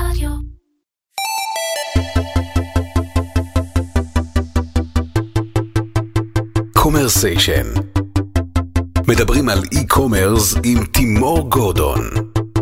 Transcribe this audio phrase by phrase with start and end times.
[0.00, 0.30] רדיו.
[6.72, 7.66] קומרסיישן.
[9.08, 12.10] מדברים על e-commerce עם תימור גורדון.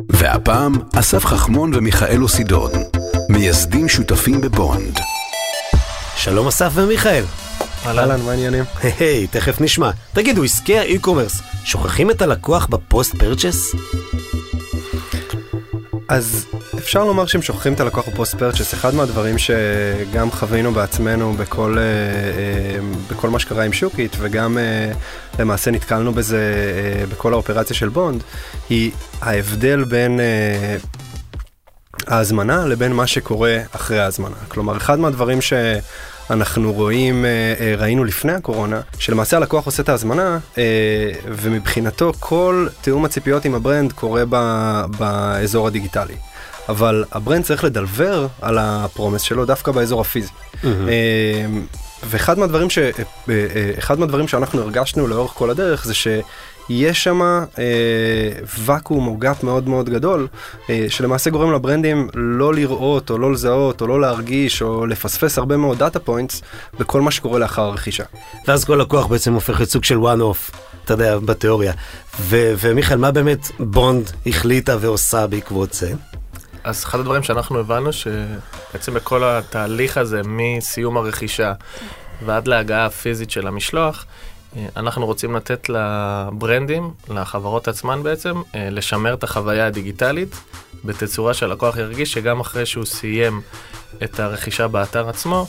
[0.09, 2.71] והפעם אסף חכמון ומיכאל אוסידון,
[3.29, 4.99] מייסדים שותפים בבונד.
[6.17, 7.25] שלום אסף ומיכאל.
[7.87, 8.65] אהלן, מה העניינים?
[8.83, 9.91] היי, תכף נשמע.
[10.13, 13.75] תגידו, עסקי ה e-commerce, שוכחים את הלקוח ב post purchase?
[16.09, 16.47] אז
[16.85, 21.83] אפשר לומר שהם שוכחים את הלקוח בפוסט פרצ'ס, אחד מהדברים שגם חווינו בעצמנו בכל, אה,
[21.83, 24.93] אה, בכל מה שקרה עם שוקית, וגם אה,
[25.39, 26.43] למעשה נתקלנו בזה
[27.09, 28.23] בכל האופרציה של בונד,
[28.69, 30.21] היא ההבדל בין
[32.07, 34.37] ההזמנה לבין מה שקורה אחרי ההזמנה.
[34.49, 37.31] כלומר, אחד מהדברים שאנחנו רואים, אה,
[37.61, 40.39] אה, ראינו לפני הקורונה, שלמעשה הלקוח עושה את ההזמנה,
[41.27, 44.25] ומבחינתו כל תיאום הציפיות עם ה brand קורה
[44.99, 46.15] באזור הדיגיטלי.
[46.69, 50.31] אבל ה brand צריך לדלבר על ה promise שלו דווקא באזור הפיזי.
[50.65, 50.71] אה,
[52.07, 52.79] ואחד מהדברים, ש...
[52.79, 52.91] אה,
[53.29, 57.45] אה, אחד מהדברים שאנחנו הרגשנו לאורך כל הדרך זה שיש שם אה,
[58.59, 60.29] ואקום או gap מאוד מאוד גדול,
[60.71, 65.57] אה, שלמעשה גורם לברנדים לא לראות או לא לזהות או לא להרגיש או לפספס הרבה
[65.57, 66.43] מאוד data points
[66.79, 68.05] בכל מה שקורה לאחר הרכישה.
[68.49, 71.73] ואז כל לקוח בעצם הופך לסוג של one off, אתה יודע, בתיאוריה.
[72.21, 75.93] ו- ומיכאל, מה באמת בונד החליטה ועושה בעקבות זה?
[76.65, 81.53] אז אחד הדברים שאנחנו הבנו שבעצם בכל התהליך הזה, מסיום הרכישה
[82.25, 84.07] ועד להגעה הפיזית של המשלוח,
[84.77, 90.37] אנחנו רוצים לתת לברנדים, לחברות עצמן בעצם, אה, לשמר את החוויה הדיגיטלית
[90.85, 93.41] בתצורה שהלקוח ירגיש שגם אחרי שהוא סיים
[94.05, 95.47] את הרכישה באתר עצמו,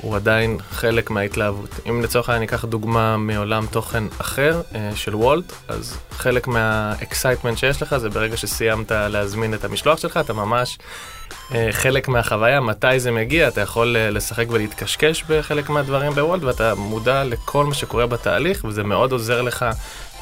[0.00, 1.70] הוא עדיין חלק מההתלהבות.
[1.88, 7.58] אם לצורך העניין ניקח דוגמה מעולם תוכן אחר אה, של וולט, אז חלק מה excitement
[7.58, 11.21] שיש לך זה ברגע שסיימת להזמין את המשלוח שלך, אתה ממש אה,
[11.70, 17.24] חלק מהחוויה, מתי זה מגיע, אתה יכול אה, לשחק ולהתקשקש בחלק מהדברים בוולט, ואתה מודע
[17.24, 19.66] לכל מה שקורה בתהליך, וזה מאוד עוזר לך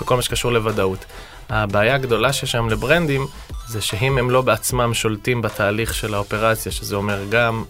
[0.00, 1.04] בכל מה שקשור לוודאות.
[1.48, 3.26] הבעיה הגדולה שיש שם לברנדים,
[3.68, 7.64] זה שאם הם לא בעצמם שולטים בתהליך של האופרציה, שזה אומר גם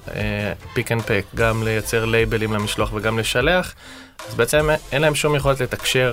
[0.74, 3.74] pick and pack, גם לייצר לייבלים למשלוח וגם לשלח,
[4.28, 6.12] אז בעצם אין להם שום יכולת לתקשר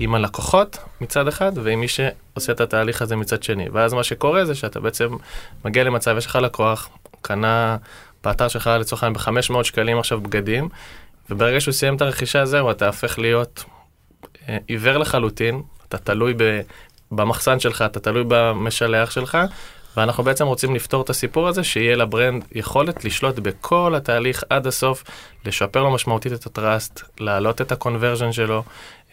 [0.00, 3.68] עם הלקוחות מצד אחד, ועם מי שעושה את התהליך הזה מצד שני.
[3.72, 5.08] ואז מה שקורה זה שאתה בעצם
[5.64, 6.88] מגיע למצב, יש לך לקוח,
[7.22, 7.76] קנה
[8.24, 10.68] באתר שלך לצורך העניין ב-500 שקלים עכשיו בגדים,
[11.30, 13.64] וברגע שהוא סיים את הרכישה זהו, אתה הופך להיות
[14.48, 16.60] אה, עיוור לחלוטין, אתה תלוי ב...
[17.12, 19.38] במחסן שלך, אתה תלוי במשלח שלך,
[19.96, 25.04] ואנחנו בעצם רוצים לפתור את הסיפור הזה, שיהיה לברנד יכולת לשלוט בכל התהליך עד הסוף,
[25.44, 28.62] לשפר לו משמעותית את הטראסט, להעלות את הקונברז'ן שלו,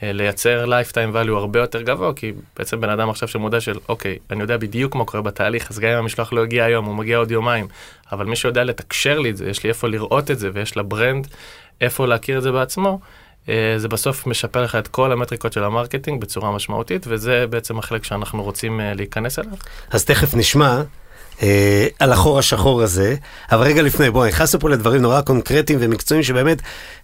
[0.01, 4.41] לייצר lifetime value הרבה יותר גבוה, כי בעצם בן אדם עכשיו שמודע של, אוקיי, אני
[4.41, 7.31] יודע בדיוק מה קורה בתהליך, אז גם אם המשלוח לא הגיע היום, הוא מגיע עוד
[7.31, 7.67] יומיים,
[8.11, 11.27] אבל מי שיודע לתקשר לי את זה, יש לי איפה לראות את זה, ויש לברנד
[11.81, 12.99] איפה להכיר את זה בעצמו,
[13.49, 17.79] אה, זה בסוף משפר לך את כל המטריקות של ה marketing בצורה משמעותית, וזה בעצם
[17.79, 19.53] החלק שאנחנו רוצים אה, להיכנס אליו.
[19.89, 20.81] אז תכף נשמע
[21.41, 23.15] אה, על החור השחור הזה,
[23.51, 26.61] אבל רגע לפני, בואו, נכנסנו פה לדברים נורא קונקרטיים ומקצועיים שבאמת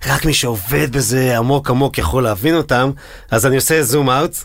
[0.08, 2.92] רק מי שעובד בזה עמוק עמוק יכול להבין אותם,
[3.32, 4.36] אז אני עושה זום אאוט.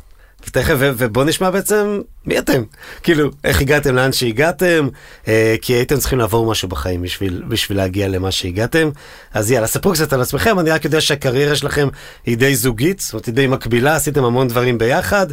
[0.50, 2.62] תכף, ו- ובוא נשמע בעצם מי אתם.
[3.02, 4.88] כאילו, איך הגעתם לאן שהגעתם,
[5.28, 8.90] אה, כי הייתם צריכים לעבור משהו בחיים בשביל, בשביל להגיע למה שהגעתם.
[9.34, 11.88] אז יאללה, ספרו קצת על עצמכם, אני רק יודע שהקריירה שלכם
[12.26, 15.26] היא די זוגית, זאת אומרת, היא די מקבילה, עשיתם המון דברים ביחד.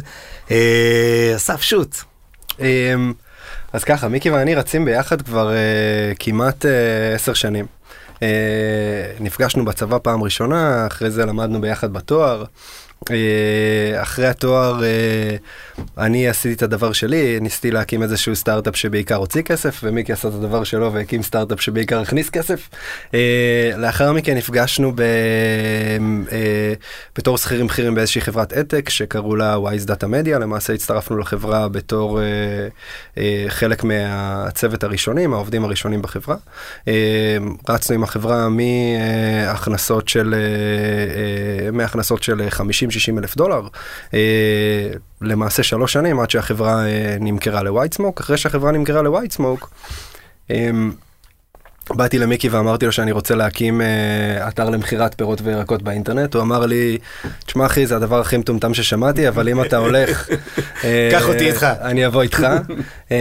[0.50, 1.96] אה, אסף, שוט.
[3.74, 7.66] אז ככה, מיקי ואני רצים ביחד כבר אה, כמעט אה, עשר שנים.
[8.22, 8.28] אה,
[9.20, 12.44] נפגשנו בצבא פעם ראשונה, אחרי זה למדנו ביחד בתואר.
[13.10, 15.36] אה, אחרי התואר אה,
[15.98, 20.34] אני עשיתי את הדבר שלי, ניסיתי להקים איזשהו סטארט-אפ שבעיקר הוציא כסף, ומיקי עשה את
[20.34, 22.68] הדבר שלו והקים סטארט-אפ שבעיקר הכניס כסף.
[23.14, 25.02] אה, לאחר מכן נפגשנו ב,
[27.18, 32.20] בתור שכירים בכירים באיזושהי חברת עתק שקראו לה Wise Data Media, למעשה הצטרפנו לחברה בתור
[33.48, 36.36] חלק מהצוות הראשונים, העובדים הראשונים בחברה.
[37.68, 40.34] רצנו עם החברה מהכנסות של,
[41.72, 42.48] מהכנסות של
[43.14, 43.68] 50-60 אלף דולר.
[44.14, 49.70] אה, למעשה שלוש שנים עד שהחברה אה, נמכרה לווייט סמוק, אחרי שהחברה נמכרה לווייט סמוק,
[51.90, 56.66] באתי למיקי ואמרתי לו שאני רוצה להקים uh, אתר למכירת פירות וירקות באינטרנט, הוא אמר
[56.66, 56.98] לי,
[57.46, 60.28] תשמע אחי זה הדבר הכי מטומטם ששמעתי, אבל אם אתה הולך...
[60.84, 61.66] אה, קח אותי איתך.
[61.80, 62.46] אני אבוא איתך.
[63.08, 63.12] uh,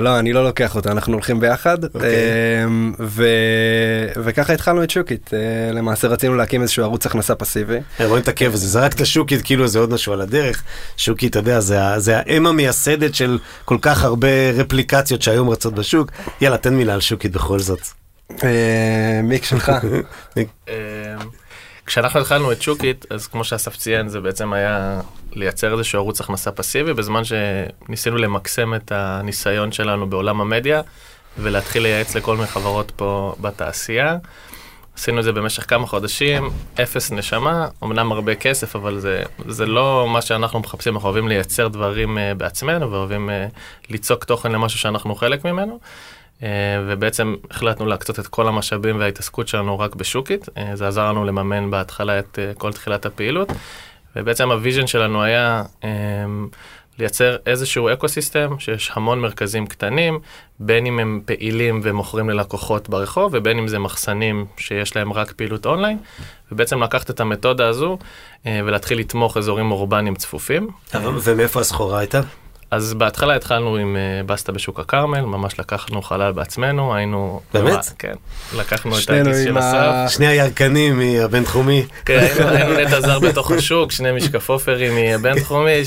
[0.00, 1.84] לא, אני לא לוקח אותה, אנחנו הולכים ביחד.
[1.84, 1.88] Okay.
[1.94, 2.14] אוקיי.
[2.64, 2.68] Uh,
[3.00, 3.24] ו...
[4.24, 7.78] וככה התחלנו את שוקית, uh, למעשה רצינו להקים איזשהו ערוץ הכנסה פסיבי.
[8.00, 10.62] רואים את הכיף הזה, זרקת שוקית כאילו זה עוד משהו על הדרך.
[10.96, 16.10] שוקית, אתה יודע, זה, זה האם המייסדת של כל כך הרבה רפליקציות שהיום רצות בשוק.
[16.40, 17.83] יאללה, תן מילה על שוקית בכל זאת.
[18.30, 18.34] Uh,
[19.22, 19.72] מיק שלך.
[20.36, 20.44] אמ,
[21.86, 25.00] כשאנחנו התחלנו את שוקית, אז כמו שאסף ציין, זה בעצם היה
[25.32, 30.82] לייצר איזשהו ערוץ הכנסה פסיבי, בזמן שניסינו למקסם את הניסיון שלנו בעולם המדיה,
[31.38, 34.16] ולהתחיל לייעץ לכל מיני חברות פה בתעשייה.
[34.96, 36.50] עשינו את זה במשך כמה חודשים,
[36.82, 41.68] אפס נשמה, אמנם הרבה כסף, אבל זה, זה לא מה שאנחנו מחפשים, אנחנו אוהבים לייצר
[41.68, 43.32] דברים uh, בעצמנו, ואוהבים uh,
[43.90, 45.80] ליצוק תוכן למשהו שאנחנו חלק ממנו.
[46.40, 46.44] Uh,
[46.88, 50.48] ובעצם החלטנו להקצות את כל המשאבים וההתעסקות שלנו רק בשוקית.
[50.48, 53.48] Uh, זה עזר לנו לממן בהתחלה את uh, כל תחילת הפעילות.
[54.16, 55.62] ובעצם ה vision שלנו היה
[56.98, 60.18] לייצר איזשהו ecosystem שיש המון מרכזים קטנים,
[60.60, 65.66] בין אם הם פעילים ומוכרים ללקוחות ברחוב, ובין אם זה מחסנים שיש להם רק פעילות
[65.66, 65.98] אונליין,
[66.52, 67.98] ובעצם לקחת את המתודה הזו
[68.44, 70.68] ולהתחיל לתמוך אזורים אורבניים צפופים.
[71.22, 72.20] ומאיפה הסחורה הייתה?
[72.70, 77.40] אז בהתחלה התחלנו עם uh, בסטה בשוק הכרמל, ממש לקחנו חלל בעצמנו, היינו...
[77.54, 77.78] באמת?
[77.98, 78.12] כן.
[78.56, 79.74] לקחנו את הכיס של עם אסף.
[79.74, 81.84] ה- שני הירקנים מהבינתחומי.
[82.04, 85.82] כן, היינו- נטע זר בתוך השוק, שני משקף עופרים מהבינתחומי,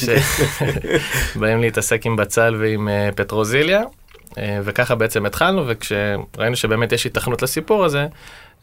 [1.36, 3.82] שבאים להתעסק עם בצל ועם אה, פטרוזיליה,
[4.38, 8.08] אה, וככה בעצם התחלנו, וכשראינו שבאמת יש התכנות לסיפור הזה,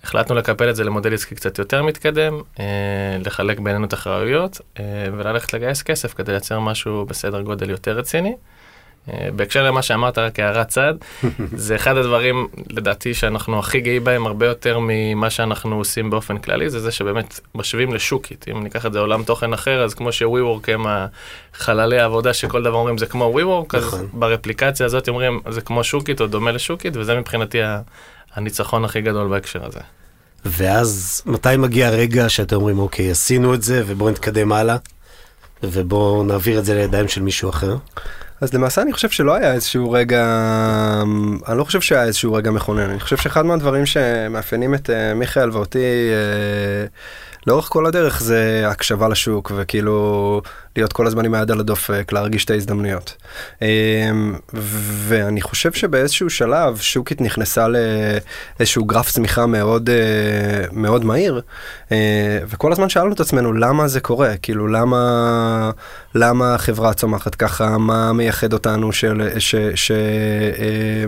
[0.04, 2.64] החלטנו לקפל את זה למודל עסקי קצת יותר מתקדם, אה,
[3.26, 8.34] לחלק בינינו את האחריות, אה, וללכת לגייס כסף כדי לייצר משהו בסדר גודל יותר רציני.
[9.08, 10.94] אה, בהקשר למה שאמרת, רק הערת צד,
[11.66, 16.70] זה אחד הדברים, לדעתי, שאנחנו הכי גאים בהם, הרבה יותר ממה שאנחנו עושים באופן כללי,
[16.70, 18.46] זה זה שבאמת משווים לשוקית.
[18.50, 20.86] אם ניקח את זה עולם תוכן אחר, אז כמו ש-WeWork הם
[21.54, 24.08] החללי העבודה שכל דבר אומרים זה כמו WeWork, אז נכון.
[24.12, 27.58] ברפליקציה הזאת אומרים זה כמו שוקית או דומה לשוקית, וזה מבחינתי
[28.34, 29.80] הניצחון הכי גדול בהקשר הזה.
[30.44, 34.76] ואז מתי מגיע הרגע שאתם אומרים, אוקיי, עשינו את זה ובואו נתקדם הלאה,
[35.62, 37.76] ובואו נעביר את זה לידיים של מישהו אחר?
[38.40, 40.24] אז למעשה אני חושב שלא היה איזשהו רגע,
[41.48, 45.50] אני לא חושב שהיה איזשהו רגע מכונן, אני חושב שאחד מהדברים שמאפיינים את אה, מיכאל
[45.50, 46.86] ואותי אה,
[47.46, 50.42] לאורך כל הדרך זה הקשבה לשוק וכאילו
[50.76, 53.16] להיות כל הזמן עם היד על הדופק, להרגיש את ההזדמנויות.
[53.62, 54.10] אה,
[55.08, 61.40] ואני חושב שבאיזשהו שלב שוקית נכנסה לאיזשהו גרף צמיחה מאוד, אה, מאוד מהיר,
[61.92, 65.70] אה, וכל הזמן שאלנו את עצמנו למה זה קורה, כאילו למה,
[66.14, 71.04] למה החברה צומחת ככה, מה מייחד אותנו של, ש, ש, אה,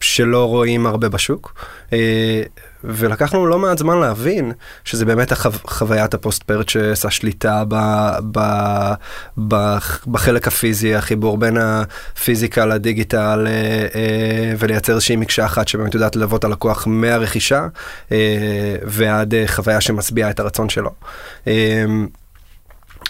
[0.00, 1.54] שלא רואים הרבה בשוק.
[1.92, 2.42] אה,
[2.84, 4.52] ולקחנו לא מעט זמן להבין
[4.84, 5.50] שזה באמת החו...
[5.64, 7.74] חוויית הפוסט פרצ'ס, השליטה ב...
[8.32, 8.40] ב...
[9.48, 9.76] ב...
[10.06, 13.52] בחלק הפיזי, החיבור בין הפיזיקה לדיגיטל אה,
[13.94, 17.66] אה, ולייצר איזושהי מקשה אחת שבאמת יודעת ללוות הלקוח מהרכישה
[18.82, 20.90] ועד חוויה שמשביעה את הרצון שלו.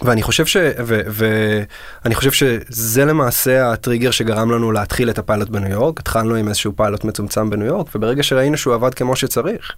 [0.03, 0.57] ואני חושב ש...
[0.85, 1.01] ו...
[1.07, 6.01] ואני חושב שזה למעשה הטריגר שגרם לנו להתחיל את הפיילוט בניו יורק.
[6.01, 9.73] התחלנו עם איזשהו פיילוט מצומצם בניו יורק, וברגע שראינו שהוא עבד כמו שצריך,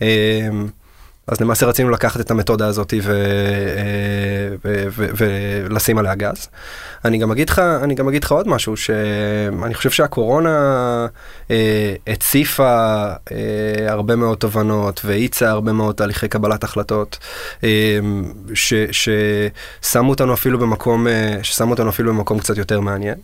[0.00, 0.06] אמ,
[1.26, 2.94] אז למעשה רצינו לקחת את המתודה הזאת.
[3.02, 3.12] ו...
[4.94, 6.48] ולשים עליה גז.
[7.04, 11.06] אני גם אגיד לך, אני גם אגיד לך עוד משהו, שאני חושב שהקורונה
[11.50, 13.36] אה, הציפה אה,
[13.88, 17.18] הרבה מאוד תובנות והאיצה הרבה מאוד תהליכי קבלת החלטות,
[17.64, 17.98] אה,
[18.54, 18.74] ש...
[18.90, 23.18] ששמו אותנו אפילו במקום, אה, ששמו אותנו אפילו במקום קצת יותר מעניין.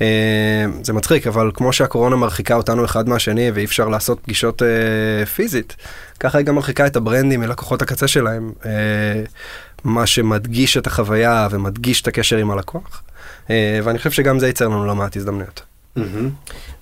[0.00, 5.26] אה, זה מצחיק, אבל כמו שהקורונה מרחיקה אותנו אחד מהשני ואי אפשר לעשות פגישות אה,
[5.26, 5.76] פיזית,
[6.22, 8.70] ככה היא גם מרחיקה את הברנדים מלקוחות הקצה שלהם, אה,
[9.84, 13.02] מה שמדגיש את החוויה ומדגיש את הקשר עם הלקוח.
[13.50, 15.62] אה, ואני חושב שגם זה ייצר לנו לא מעט הזדמנויות.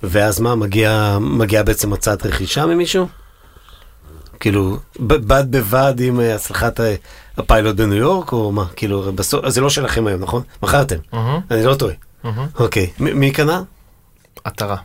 [0.03, 3.07] ואז מה, מגיע, מגיע בעצם הצעת רכישה ממישהו?
[4.39, 6.83] כאילו, בד בבד עם אה, הצלחת ה-
[7.37, 8.65] הפיילוט בניו יורק, או מה?
[8.75, 10.41] כאילו, בסוף, זה לא שלכם היום, נכון?
[10.63, 10.95] מכרתם.
[11.51, 11.93] אני לא טועה.
[12.59, 13.61] אוקיי, מי קנה?
[14.43, 14.77] עטרה.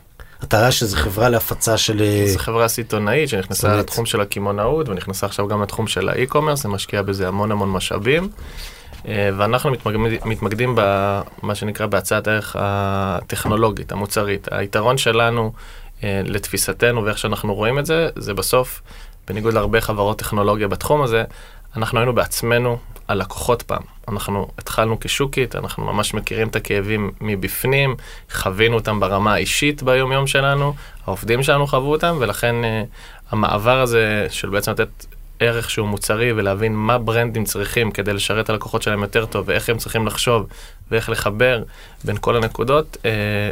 [0.43, 2.01] אתה שזו חברה להפצה של...
[2.01, 3.79] אה, זו חברה סיטונאית שנכנסה באמת.
[3.79, 8.29] לתחום של הקמעונאות ונכנסה עכשיו גם לתחום של האי-קומרס, זה משקיע בזה המון המון משאבים.
[9.07, 14.47] אה, ואנחנו מתמקדים, מתמקדים במה שנקרא בהצעת הערך הטכנולוגית, המוצרית.
[14.51, 15.51] היתרון שלנו,
[16.03, 18.81] אה, לתפיסתנו ואיך שאנחנו רואים את זה, זה בסוף,
[19.27, 21.23] בניגוד להרבה חברות טכנולוגיה בתחום הזה,
[21.75, 22.77] אנחנו היינו בעצמנו
[23.07, 23.81] הלקוחות פעם.
[24.07, 27.95] אנחנו התחלנו כשוקית, אנחנו ממש מכירים את הכאבים מבפנים,
[28.31, 30.73] חווינו אותם ברמה האישית ביום-יום שלנו,
[31.05, 32.87] העובדים שלנו חוו אותם, ולכן uh,
[33.31, 35.05] המעבר הזה של בעצם לתת
[35.39, 39.69] ערך שהוא מוצרי ולהבין מה ברנדים צריכים כדי לשרת את הלקוחות שלהם יותר טוב ואיך
[39.69, 40.47] הם צריכים לחשוב
[40.91, 41.63] ואיך לחבר
[42.03, 43.05] בין כל הנקודות, uh,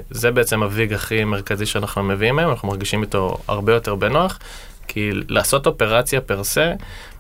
[0.10, 4.40] זה בעצם הוויג הכי מרכזי שאנחנו מביאים מהם, אנחנו מרגישים איתו הרבה יותר בנוח,
[4.88, 6.74] כי לעשות אופרציה פר סה,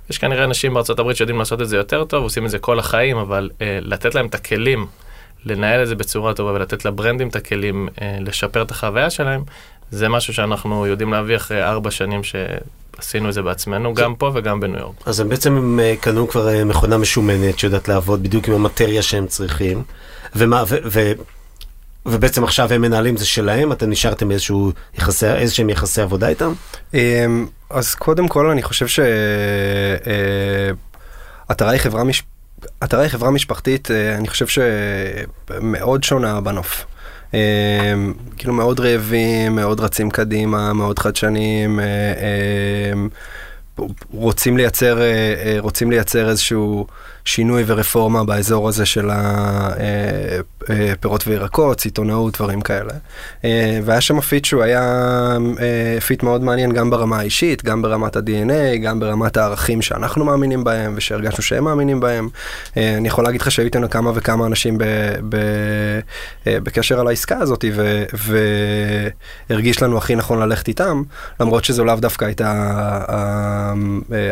[0.10, 2.80] יש כנראה אנשים בארצות הברית שיודעים לעשות את זה יותר טוב, עושים את זה כל
[2.80, 4.86] החיים, אבל uh, לתת להם את הכלים
[5.46, 9.44] לנהל את זה בצורה טובה ולתת לברנדים את הכלים uh, לשפר את החוויה שלהם,
[9.92, 14.60] זה משהו שאנחנו יודעים להביא אחרי ארבע שנים שעשינו את זה בעצמנו, גם פה וגם
[14.60, 14.96] בניו יורק.
[15.06, 19.02] אז הם בעצם הם אה, קנו כבר אה, מכונה משומנת שיודעת לעבוד בדיוק עם המטריה
[19.02, 19.84] שהם צריכים.
[20.36, 21.12] ומה, ו, ו,
[22.06, 26.54] ובעצם עכשיו הם מנהלים זה שלהם, אתם נשארתם איזשהו יחסי, איזשהם יחסי עבודה איתם?
[27.70, 28.88] אז קודם כל אני חושב
[31.48, 32.24] שאתרה היא חברה מש...
[32.84, 36.86] אתרה היא חברה משפחתית, אה, אני חושב שמאוד שונה בנוף.
[38.38, 41.86] כאילו מאוד רעבים, מאוד רצים קדימה, מאוד חדשניים, אה,
[42.94, 43.10] אמ,
[44.14, 46.88] רוצים לייצר, אה, רוצים לייצר איזשהו
[47.26, 49.10] שינוי ורפורמה באזור הזה של
[50.70, 52.94] הפירות וירקות, סיטונאות, דברים כאלה.
[53.46, 55.38] אה, והיה שם fit שהוא היה
[56.06, 60.94] fit מאוד מעניין גם ברמה האישית, גם ברמת ה-DNA, גם ברמת הערכים שאנחנו מאמינים בהם
[60.98, 62.30] ושהרגשנו שהם מאמינים בהם.
[62.78, 64.84] אני יכול להגיד לך שהיו איתנו כמה וכמה אנשים ב,
[65.30, 65.38] ב,
[66.46, 67.66] בקשר על העסקה הזאת
[69.50, 71.04] והרגיש לנו הכי נכון ללכת איתם,
[71.40, 72.52] למרות שזו לאו דווקא הייתה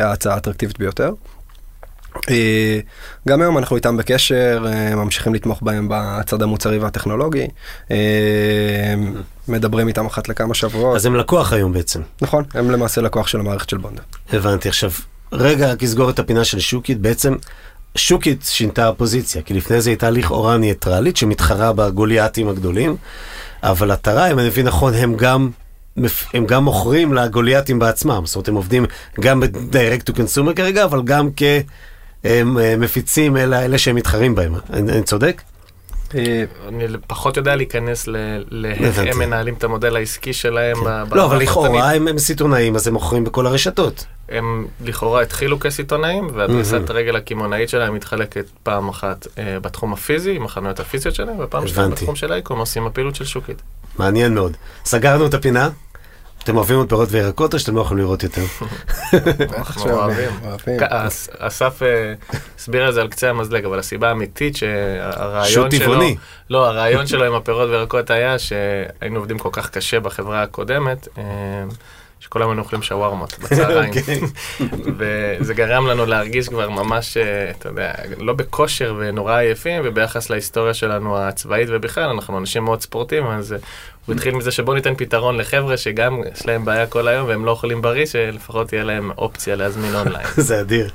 [0.00, 1.12] ההצעה האטרקטיבית ביותר.
[2.30, 2.78] אה,
[3.28, 7.46] גם היום אנחנו איתם בקשר, אה, ממשיכים לתמוך בהם בצד המוצרי והטכנולוגי,
[7.90, 7.96] אה,
[9.48, 10.96] מדברים איתם אחת לכמה שבועות.
[10.96, 12.00] אז הם לקוח היום בעצם.
[12.20, 14.02] נכון, הם למעשה לקוח של המערכת של בונדה.
[14.32, 14.68] הבנתי.
[14.68, 14.90] עכשיו,
[15.32, 17.34] רגע, רק לסגור את הפינה של שוקית, בעצם
[17.96, 22.96] שוקית שינתה הפוזיציה, כי לפני זה הייתה לכאורה ניטרלית שמתחרה בגוליאטים הגדולים,
[23.62, 25.50] אבל עטרה, אם אני מבין נכון, הם גם
[26.34, 28.86] הם גם מוכרים לגוליאטים בעצמם, זאת אומרת הם עובדים
[29.20, 31.30] גם ב-direct to consumer כרגע, אבל גם
[32.24, 34.54] כמפיצים אלה, אלה שהם מתחרים בהם.
[34.72, 35.42] אני, אני צודק?
[36.14, 38.08] אה, אני פחות יודע להיכנס
[38.50, 40.76] לאיך הם מנהלים את המודל העסקי שלהם.
[40.76, 41.16] כן.
[41.16, 44.06] לא, אבל לכאורה הם סיטונאים, אז הם מוכרים בכל הרשתות.
[44.28, 50.44] הם לכאורה התחילו כסיטונאים, והדריסת הרגל הקמעונאית שלהם מתחלקת פעם אחת אה, בתחום הפיזי, עם
[50.44, 53.62] החנויות הפיזיות שלהם, ופעם שנייה בתחום של האי-קומרס עם הפעילות של שוקית.
[53.98, 54.56] מעניין מאוד.
[54.84, 55.70] סגרנו את הפינה.
[56.44, 58.42] אתם אוהבים עוד פירות וירקות או שאתם לא יכולים לראות יותר?
[59.56, 60.30] אנחנו אוהבים.
[61.38, 62.14] אסף אה,
[62.58, 65.80] הסביר את זה על קצה המזלג, אבל הסיבה האמיתית שהרעיון שלו...
[65.80, 66.16] טבעוני.
[66.50, 71.08] לא, הרעיון שלו עם הפירות וירקות היה שהיינו עובדים כל כך קשה בחברה הקודמת.
[72.24, 73.92] אה, שכל היום היינו אוכלים שווארמות בצהריים.
[73.98, 74.20] אוקיי.
[74.98, 80.74] וזה גרם לנו להרגיש כבר ממש, אה, אתה יודע, לא בכושר ונורא עייפים, וביחס להיסטוריה
[80.74, 83.54] שלנו הצבאית ובכלל, אנחנו אנשים מאוד ספורטיביים, אז
[84.06, 87.50] הוא התחיל מזה שבוא ניתן פתרון לחבר'ה שגם יש להם בעיה כל היום והם לא
[87.50, 90.26] אוכלים בריא, שלפחות תהיה להם אופציה להזמין אונליין.
[90.48, 90.90] זה אדיר.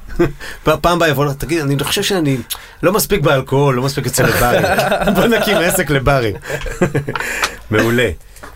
[0.64, 2.38] פעם הבאה יבוא, תגיד, אני חושב שאני
[2.84, 4.62] לא מספיק באלכוהול, לא מספיק אצל לברים.
[5.16, 6.36] בוא נקים עסק לברים.
[7.72, 8.10] מעולה.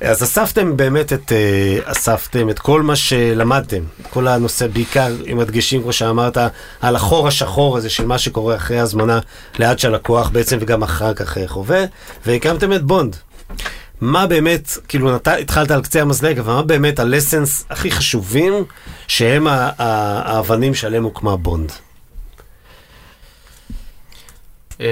[0.04, 5.82] אז אספתם באמת את, uh, אספתם את כל מה שלמדתם, כל הנושא, בעיקר עם הדגשים,
[5.82, 6.38] כמו שאמרת,
[6.82, 9.20] על החור השחור הזה של מה שקורה אחרי הזמנה
[9.60, 11.84] לעד שהלקוח בעצם וגם אחר כך חווה,
[12.26, 13.16] והקמתם את בונד.
[14.02, 18.54] מה באמת, כאילו נת, התחלת על קצה המזלג, אבל מה באמת הלסנס הכי חשובים
[19.08, 21.72] שהם האבנים שעליהם הוקמה בונד?
[24.80, 24.86] אמ,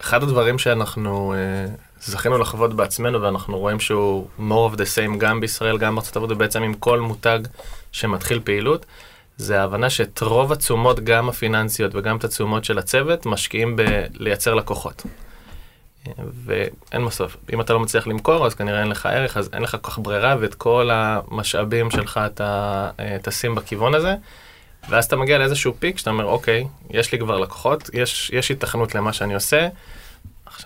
[0.00, 5.40] אחד הדברים שאנחנו אה, זכינו לחוות בעצמנו ואנחנו רואים שהוא more of the same גם
[5.40, 7.38] בישראל, גם בארצות הברית ובעצם עם כל מותג
[7.92, 8.86] שמתחיל פעילות,
[9.36, 15.02] זה ההבנה שאת רוב התשומות, גם הפיננסיות וגם את התשומות של הצוות, משקיעים בלייצר לקוחות.
[16.44, 19.76] ואין בסוף, אם אתה לא מצליח למכור, אז כנראה אין לך ערך, אז אין לך
[19.80, 24.14] כל כך ברירה, ואת כל המשאבים שלך אתה אה, תשים בכיוון הזה.
[24.88, 28.94] ואז אתה מגיע לאיזשהו פיק שאתה אומר, אוקיי, יש לי כבר לקוחות, יש, יש התכנות
[28.94, 29.68] למה שאני עושה,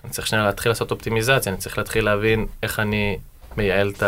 [0.05, 3.19] אני צריך שנייה להתחיל לעשות אופטימיזציה, אני צריך להתחיל להבין איך אני
[3.57, 4.03] מייעל את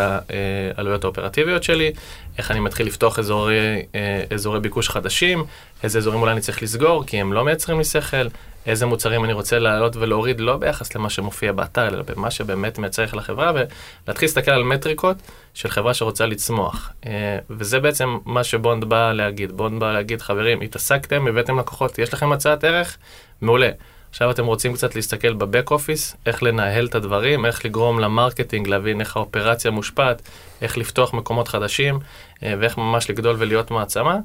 [0.76, 1.92] העלויות האופרטיביות שלי,
[2.38, 5.44] איך אני מתחיל לפתוח אזורי, אה, אזורי ביקוש חדשים,
[5.82, 8.26] איזה אזורים אולי אני צריך לסגור, כי הם לא מייצרים לי שכל,
[8.66, 13.02] איזה מוצרים אני רוצה להעלות ולהוריד, לא ביחס למה שמופיע באתר, אלא במה שבאמת מייצר
[13.02, 15.16] לך לחברה, ולהתחיל להסתכל על מטריקות
[15.54, 16.92] של חברה שרוצה לצמוח.
[17.06, 19.52] אה, וזה בעצם מה שבונד בא להגיד.
[19.52, 22.96] בונד בא להגיד, חברים, התעסקתם, הבאתם לקוחות, יש לכם הצעת ערך?
[23.40, 23.70] מעולה.
[24.16, 28.06] עכשיו אתם רוצים קצת להסתכל ב back office, איך לנהל את הדברים, איך לגרום ל
[28.06, 30.22] marketing, להבין איך האופרציה מושפעת,
[30.62, 31.98] איך לפתוח מקומות חדשים,
[32.42, 34.18] אה, ואיך ממש לגדול ולהיות מעצמה.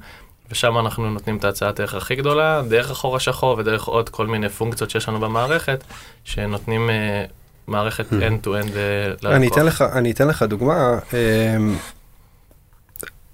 [0.52, 4.50] ושם אנחנו נותנים את ההצעת הערך הכי גדולה, דרך החור השחור ודרך עוד כל מיני
[4.50, 5.84] פונקציות שיש לנו במערכת,
[6.24, 7.26] שנותנים אה,
[7.68, 9.32] מערכת end-to-end אה, ללקוח.
[9.32, 11.00] אני אתן לך, אני אתן לך דוגמה.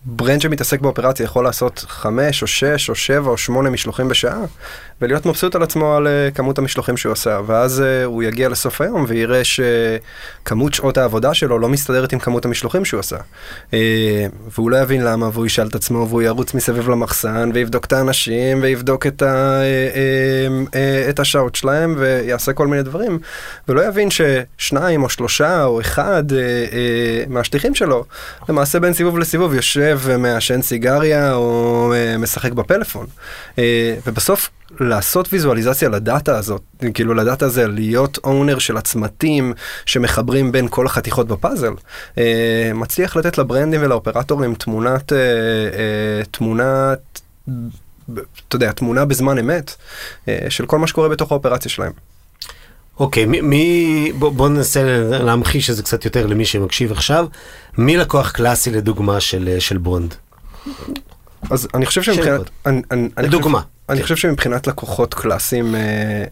[0.09, 4.39] ברנד שמתעסק באופרציה יכול לעשות 5 או 6 או 7 או 8 משלוחים בשעה
[5.01, 8.81] ולהיות מבסוט על עצמו על uh, כמות המשלוחים שהוא עשה ואז uh, הוא יגיע לסוף
[8.81, 13.17] היום ויראה שכמות שעות העבודה שלו לא מסתדרת עם כמות המשלוחים שהוא עשה.
[13.71, 13.73] Uh,
[14.55, 18.59] והוא לא יבין למה והוא ישאל את עצמו והוא ירוץ מסביב למחסן ויבדוק את האנשים
[18.61, 19.61] ויבדוק את, ה,
[21.09, 23.19] את השעות שלהם ויעשה כל מיני דברים
[23.67, 26.23] ולא יבין ששניים או שלושה או אחד
[27.27, 28.05] מהשליחים שלו
[28.49, 33.05] למעשה בין סיבוב לסיבוב יושב יושב ומעשן סיגריה או אה, משחק בפלאפון.
[33.59, 34.49] אה, ובסוף
[34.79, 36.61] לעשות ויזואליזציה לדאטה הזאת,
[36.93, 39.53] כאילו לדאטה הזה, להיות אונר של הצמתים
[39.85, 41.73] שמחברים בין כל החתיכות בפאזל,
[42.17, 45.13] אה, מצליח לתת לברנדים ולאופרטורים תמונת,
[46.31, 47.21] תמונת,
[48.47, 49.75] אתה יודע, תמונה בזמן אמת
[50.49, 51.91] של כל מה שקורה בתוך האופרציה שלהם.
[52.99, 57.27] אוקיי, מי, מי בוא, בוא ננסה להמחיש את זה קצת יותר למי שמקשיב עכשיו.
[57.77, 60.15] מי לקוח קלאסי לדוגמה של, של בונד?
[61.49, 62.41] אז אני חושב שמבחינת...
[62.65, 63.57] אני, אני, לדוגמה.
[63.57, 65.81] אני, אני חושב שמבחינת לקוחות קלאסיים, אה,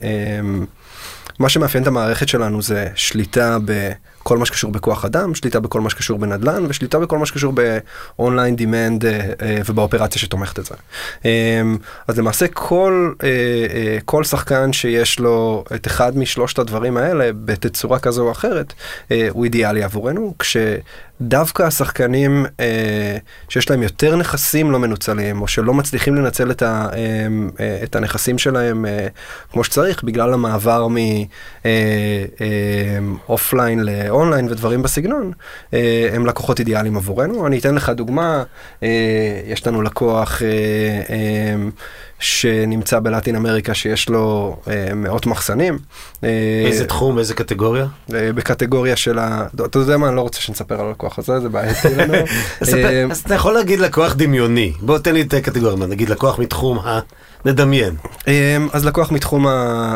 [0.03, 0.39] אה,
[1.39, 3.57] מה שמאפיין את המערכת שלנו זה שליטה
[4.25, 7.53] בכל מה שקשור בכוח אדם, שליטה בכל מה שקשור בנדל"ן ושליטה בכל מה שקשור
[8.17, 10.75] ב online demand אה, אה, ובאופרציה שתומכת את זה.
[11.25, 11.61] אה,
[12.07, 13.13] אז למעשה כל,
[14.05, 18.73] כל שחקן שיש לו את אחד משלושת הדברים האלה בתצורה כזו או אחרת,
[19.29, 20.57] הוא אידיאלי עבורנו, כש...
[21.21, 23.17] דווקא השחקנים אה,
[23.49, 27.27] שיש להם יותר נכסים לא מנוצלים, או שלא מצליחים לנצל את, ה, אה,
[27.59, 29.07] אה, את הנכסים שלהם אה,
[29.51, 30.87] כמו שצריך, בגלל המעבר
[33.01, 34.09] מ offline אה, אה,
[34.49, 35.31] ודברים בסגנון,
[35.73, 37.47] אה, הם לקוחות אידיאליים עבורנו.
[37.47, 38.43] אני אתן לך דוגמה,
[38.83, 38.89] אה,
[39.47, 40.41] יש לנו לקוח...
[42.25, 45.77] אה, אה, שנמצא בלטין אמריקה שיש לו אה, מאות מחסנים.
[46.65, 47.85] איזה אה, תחום, איזה קטגוריה?
[48.13, 49.47] אה, בקטגוריה של ה...
[49.65, 52.13] אתה יודע מה, אני לא רוצה שנספר על הלקוח הזה, זה בעייתי לנו.
[52.67, 56.79] אה, אז אתה יכול להגיד לקוח דמיוני, בוא תן לי את הקטגוריה, נגיד לקוח מתחום
[56.79, 56.99] ה...
[57.45, 57.95] נדמיין.
[58.27, 58.33] אמ,
[58.73, 59.51] אז לקוח מתחום, ה...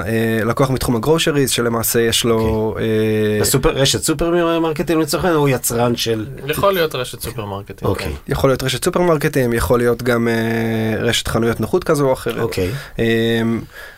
[0.08, 2.40] אה, לקוח מתחום הגרושריז, שלמעשה יש לו...
[2.40, 2.74] Okay.
[2.74, 3.42] אוקיי.
[3.42, 6.26] הסופר, רשת סופר מרקטים לצורך העניין, או יצרן של...
[6.48, 7.88] יכול להיות רשת סופר מרקטים.
[7.88, 8.08] אוקיי.
[8.08, 8.10] Okay.
[8.10, 8.32] כן.
[8.32, 10.28] יכול להיות רשת סופר מרקטים, יכול להיות גם
[11.00, 12.40] רשת חנויות נוחות כזו או אחרת.
[12.40, 12.72] אוקיי.
[12.72, 12.98] Okay.
[12.98, 13.02] Um,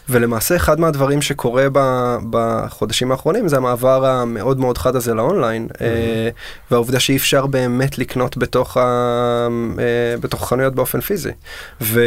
[0.10, 1.80] ולמעשה אחד מהדברים שקורה ב,
[2.30, 5.78] בחודשים האחרונים זה המעבר המאוד מאוד חד הזה לאונליין, mm-hmm.
[5.78, 5.82] uh,
[6.72, 11.32] והעובדה שאי אפשר באמת לקנות בתוך, ה, uh, בתוך חנויות באופן פיזי.
[11.82, 12.02] ו...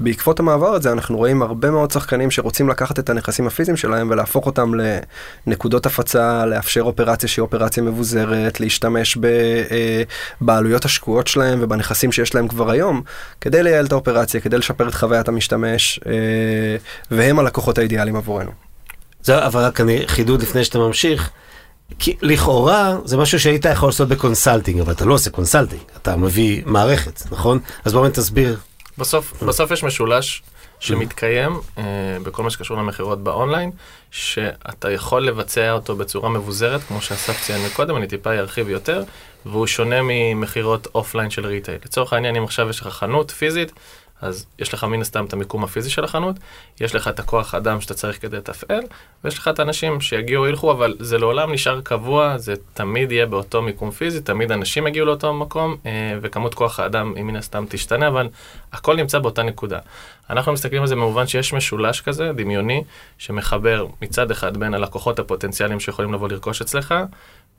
[0.00, 4.46] בעקבות המעבר הזה אנחנו רואים הרבה מאוד שחקנים שרוצים לקחת את הנכסים הפיזיים שלהם ולהפוך
[4.46, 4.72] אותם
[5.46, 9.18] לנקודות הפצה, לאפשר אופרציה שהיא אופרציה מבוזרת, להשתמש
[10.40, 13.02] בבעלויות אה, השקועות שלהם ובנכסים שיש להם כבר היום,
[13.40, 16.12] כדי לייעל את האופרציה, כדי לשפר את חוויית המשתמש, אה,
[17.10, 18.50] והם הלקוחות האידיאליים עבורנו.
[19.22, 21.30] זה אבל רק אני חידוד לפני שאתה ממשיך.
[21.98, 26.16] כי לכאורה זה משהו שהיית יכול לעשות ב consulting, אבל אתה לא עושה consulting, אתה
[26.16, 27.58] מביא מערכת, נכון?
[27.84, 28.58] אז בואו תסביר
[28.98, 30.42] בסוף, בסוף יש משולש
[30.80, 31.82] שמתקיים אה,
[32.22, 33.70] בכל מה שקשור למכירות באונליין,
[34.10, 39.02] שאתה יכול לבצע אותו בצורה מבוזרת, כמו שאסף ציין מקודם, אני טיפה ארחיב יותר,
[39.46, 41.78] והוא שונה ממכירות offline של retail.
[41.84, 43.72] לצורך העניין, אם עכשיו יש לך חנות פיזית,
[44.22, 46.36] אז יש לך מן הסתם את המיקום הפיזי של החנות,
[46.80, 48.82] יש לך את הכוח אדם שאתה צריך כדי לתפעל,
[49.24, 53.62] ויש לך את האנשים שיגיעו, ילכו, אבל זה לעולם נשאר קבוע, זה תמיד יהיה באותו
[53.62, 58.08] מיקום פיזי, תמיד אנשים יגיעו לאותו מקום, אה, וכמות כוח האדם היא מן הסתם תשתנה,
[58.08, 58.28] אבל
[58.72, 59.78] הכל נמצא באותה נקודה.
[60.30, 62.82] אנחנו מסתכלים על זה במובן שיש משולש כזה, דמיוני,
[63.18, 66.94] שמחבר מצד אחד בין הלקוחות הפוטנציאליים שיכולים לבוא לרכוש אצלך,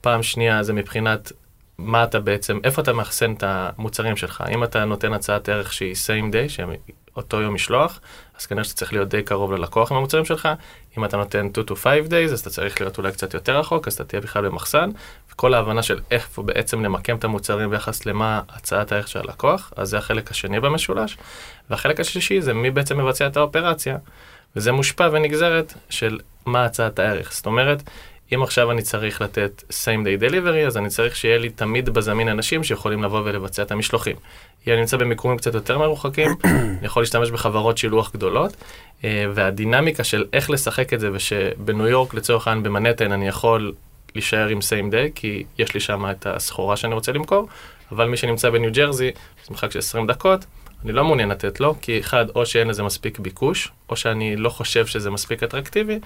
[0.02, 1.32] פעם שנייה זה מבחינת
[1.78, 4.44] מה אתה בעצם, איפה אתה מאחסן את המוצרים שלך.
[4.52, 8.00] אם אתה נותן הצעת ערך שהיא same day, שאותו יום משלוח,
[8.40, 10.50] אז כנראה שאתה צריך להיות די קרוב ללקוח עם המוצרים שלך.
[10.98, 13.88] אם אתה נותן 2 to 5 days, אז אתה צריך להיות אולי קצת יותר רחוק,
[13.88, 14.90] אז אתה תהיה בכלל במחסן.
[15.32, 19.90] וכל ההבנה של איפה בעצם למקם את המוצרים ביחס למה הצעת הערך של הלקוח, אז
[19.90, 21.18] זה החלק השני במשולש.
[21.70, 23.98] והחלק השלישי זה מי בעצם מבצע את האופרציה.
[24.56, 27.34] וזה מושפע ונגזרת של מה הצעת הערך.
[27.34, 27.84] זאת אומרת,
[28.36, 32.28] אם עכשיו אני צריך לתת same day delivery, אז אני צריך שיהיה לי תמיד בזמין
[32.28, 34.16] אנשים שיכולים לבוא ולבצע את המשלוחים.
[34.68, 38.56] אני נמצא במיקומים קצת יותר מרוחקים, אני יכול להשתמש בחברות שילוח גדולות,
[39.04, 43.74] אה, והדינמיקה של איך לשחק את זה, ושבניו יורק לצורך העניין במנהטן אני יכול
[44.16, 47.48] להישאר עם same day, כי יש לי שם את הסחורה שאני רוצה למכור,
[47.92, 49.12] אבל מי שנמצא בניו ג'רזי,
[49.46, 50.46] זה מרחק של 20 דקות,
[50.86, 54.50] אני לא מעוניין לתת לו, כי אחד, או שאין לזה מספיק ביקוש, או שאני לא
[54.50, 56.00] חושב שזה מספיק אטרקטיבי,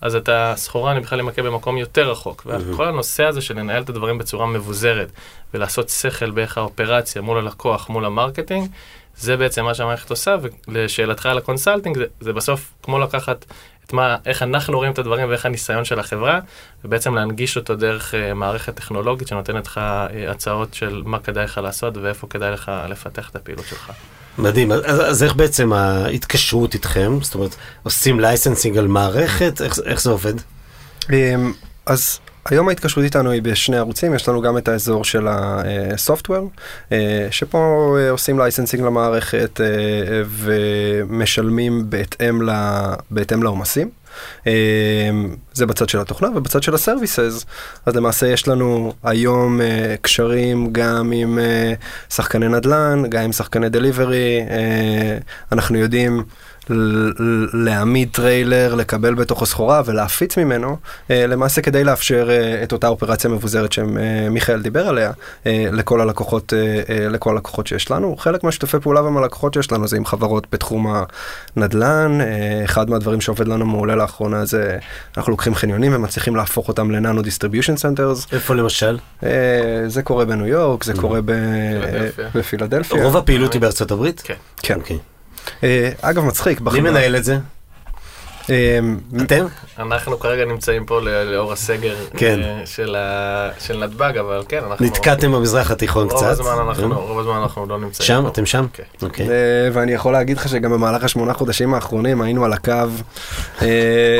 [0.00, 2.46] אז את הסחורה אני בכלל אמקם במקום יותר רחוק.
[2.46, 5.08] וכל הנושא הזה של לנהל את הדברים בצורה מבוזרת,
[5.54, 8.68] ולעשות שכל באיך האופרציה מול הלקוח, מול ה marketing,
[9.16, 10.36] זה בעצם מה שהמערכת עושה,
[10.68, 13.44] ולשאלתך על ה consulting, זה, זה בסוף כמו לקחת
[13.86, 16.40] את מה, איך אנחנו רואים את הדברים ואיך הניסיון של החברה,
[16.84, 21.58] ובעצם להנגיש אותו דרך uh, מערכת טכנולוגית שנותנת לך uh, הצעות של מה כדאי לך
[21.58, 23.92] לעשות ואיפה כדאי לך לפתח את הפעילות שלך.
[24.38, 27.18] מדהים, אז, אז איך בעצם ההתקשרות איתכם?
[27.22, 29.60] זאת אומרת, עושים licensing על מערכת?
[29.62, 30.34] איך, איך זה עובד?
[31.12, 31.52] אמ,
[31.86, 36.50] אז היום ההתקשרות איתנו היא בשני ערוצים, יש לנו גם את האזור של ה software,
[36.92, 41.90] אה, שפה אה, עושים licensing למערכת אה, ומשלמים
[43.10, 43.90] בהתאם, לעומסים.
[45.52, 47.46] זה בצד של התוכנה ובצד של ה services
[47.86, 49.60] אז למעשה יש לנו היום
[50.02, 51.38] קשרים גם עם
[52.10, 54.40] שחקני נדל"ן גם עם שחקני delivery
[55.52, 56.22] אנחנו יודעים
[57.52, 60.76] להעמיד טריילר, לקבל בתוכו סחורה ולהפיץ ממנו,
[61.10, 65.12] אה, למעשה כדי לאפשר אה, את אותה אופרציה מבוזרת שמיכאל דיבר עליה,
[65.46, 66.52] אה, לכל הלקוחות,
[67.10, 68.16] לכל הלקוחות שיש לנו.
[68.16, 70.94] חלק מהשותפי פעולה עם הלקוחות שיש לנו זה עם חברות בתחום
[71.56, 72.18] הנדל"ן.
[72.64, 74.78] אחד מהדברים שעובד לנו מעולה לאחרונה זה
[75.16, 78.26] אנחנו לוקחים חניונים ומצליחים להפוך אותם ל nano distribution centers.
[78.32, 78.98] איפה למשל?
[79.86, 81.20] זה קורה בניו יורק, זה קורה
[82.34, 83.04] בפילדלפיה.
[83.04, 84.22] רוב הפעילות היא בארצות הברית?
[84.24, 84.34] כן.
[85.64, 86.60] אה, אגב, מצחיק.
[86.60, 87.38] מי מנהל את זה?
[88.50, 88.78] אה,
[89.22, 89.46] אתם?
[89.78, 92.40] אנחנו כרגע נמצאים פה לאור הסגר כן.
[92.94, 94.86] אה, של נתב"ג, אבל כן, אנחנו...
[94.86, 96.38] נתקעתם במזרח התיכון קצת.
[96.78, 98.26] רוב הזמן אנחנו לא נמצאים שם?
[98.26, 98.66] אתם שם?
[98.72, 98.82] כן.
[99.02, 99.28] אוקיי.
[99.72, 102.72] ואני יכול להגיד לך שגם במהלך השמונה חודשים האחרונים היינו על הקו,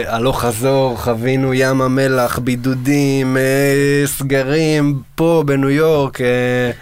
[0.07, 3.37] הלוך חזור, חווינו ים המלח, בידודים,
[4.07, 6.19] סגרים, פה בניו יורק.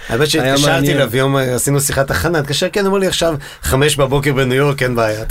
[0.09, 4.57] האמת שהתקשרתי אליו יום, עשינו שיחת הכנה, התקשר, כן, אמר לי עכשיו חמש בבוקר בניו
[4.57, 5.25] יורק, אין בעיה.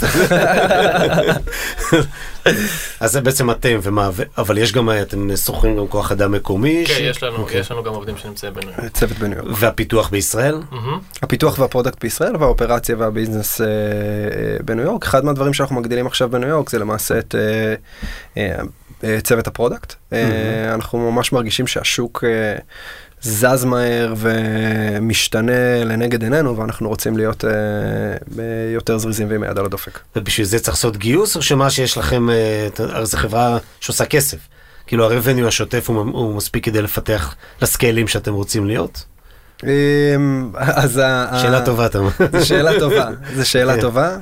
[3.00, 6.84] אז זה בעצם אתם, ומה, אבל יש גם, אתם שוכרים גם כוח אדם מקומי?
[6.86, 7.60] כן, יש לנו, אוקיי.
[7.60, 8.92] יש לנו גם עובדים שנמצאים בניו יורק.
[8.92, 9.56] צוות בניו יורק.
[9.60, 10.60] והפיתוח בישראל?
[11.22, 13.72] הפיתוח וה product בישראל והאופרציה וה business אה, אה,
[14.64, 15.04] בניו יורק.
[15.04, 17.34] אחד מהדברים שאנחנו מגדילים עכשיו בניו יורק זה למעשה את
[18.36, 19.94] אה, צוות ה product.
[20.74, 22.24] אנחנו ממש מרגישים שהשוק
[23.22, 27.50] זז מהר ומשתנה לנגד עינינו ואנחנו רוצים להיות אה,
[28.74, 29.98] יותר זריזים ועם היד על הדופק.
[30.16, 34.38] ובשביל זה צריך לעשות גיוס או שמה שיש לכם, אה, הרי זו חברה שעושה כסף.
[34.86, 39.04] כאילו הרבניו השוטף הוא, הוא מספיק כדי לפתח לסקיילים שאתם רוצים להיות?
[39.64, 41.00] אמ, אז
[41.42, 42.10] שאלה טובה אתה אומר.
[42.44, 43.80] שאלה טובה, זו שאלה כן.
[43.80, 44.16] טובה.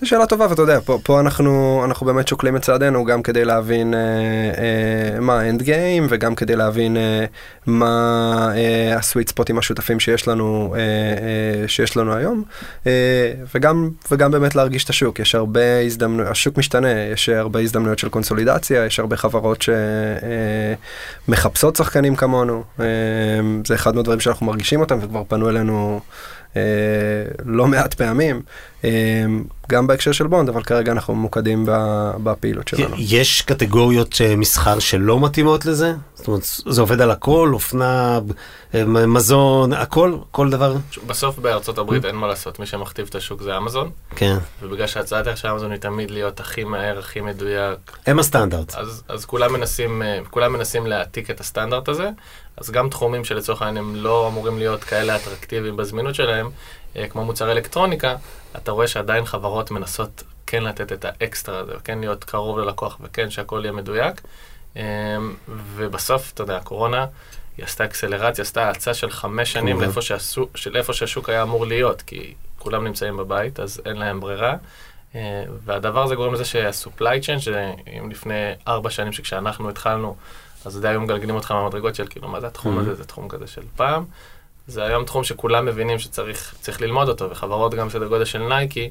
[0.00, 3.44] זו שאלה טובה ואתה יודע פה, פה אנחנו אנחנו באמת שוקלים את צעדינו גם כדי
[3.44, 7.24] להבין אה, אה, מה האנד גיים וגם כדי להבין אה,
[7.66, 12.42] מה אה, הסוויט ספוטים השותפים שיש לנו אה, אה, שיש לנו היום.
[12.86, 15.18] אה, וגם וגם באמת להרגיש את השוק.
[15.18, 19.64] יש הרבה הזדמנויות השוק משתנה יש הרבה הזדמנויות של קונסולידציה יש הרבה חברות
[21.28, 22.64] שמחפשות אה, שחקנים כמונו.
[22.80, 22.86] אה,
[23.66, 26.00] זה אחד מהדברים שאנחנו מרגישים אותם וכבר פנו אלינו.
[26.56, 26.62] אה,
[27.44, 28.42] לא מעט פעמים,
[29.68, 31.64] גם בהקשר של בונד, אבל כרגע אנחנו ממוקדים
[32.22, 32.96] בפעילות שלנו.
[32.98, 35.94] יש קטגוריות אה, מסחר שלא מתאימות לזה?
[36.14, 38.20] זאת אומרת, זה עובד על הכל, אופנה,
[38.86, 40.76] מזון, הכל, כל דבר?
[41.06, 43.90] בסוף בארצות הברית אין מה לעשות, מי שמכתיב את השוק זה אמזון.
[44.16, 44.36] כן.
[44.62, 47.98] ובגלל שהצעת הערך של אמזון היא תמיד להיות הכי מהר, הכי מדויק.
[48.06, 48.74] הם הסטנדרט.
[48.74, 52.10] אז, אז כולם, מנסים, כולם מנסים להעתיק את הסטנדרט הזה.
[52.56, 56.50] אז גם תחומים שלצורך העניין הם לא אמורים להיות כאלה אטרקטיביים בזמינות שלהם,
[56.96, 58.16] אה, כמו מוצרי אלקטרוניקה,
[58.56, 63.30] אתה רואה שעדיין חברות מנסות כן לתת את האקסטרה הזה, כן להיות קרוב ללקוח וכן
[63.30, 64.20] שהכל יהיה מדויק.
[64.76, 64.82] אה,
[65.48, 67.06] ובסוף, אתה יודע, הקורונה,
[67.56, 71.66] היא עשתה אקסלרציה, עשתה האצה של חמש שנים לאיפה, שהשוק, של איפה שהשוק היה אמור
[71.66, 74.54] להיות, כי כולם נמצאים בבית, אז אין להם ברירה.
[75.14, 80.16] אה, והדבר הזה גורם לזה שה-supply chain, שאם לפני ארבע שנים שכשאנחנו התחלנו,
[80.64, 82.94] אז די היו מגלגלים אותך מהמדרגות של כאילו, מה זה התחום הזה?
[82.94, 84.04] זה תחום כזה של פעם.
[84.68, 88.90] זה היום תחום שכולם מבינים שצריך ללמוד אותו, וחברות גם בסדר גודל של נייקי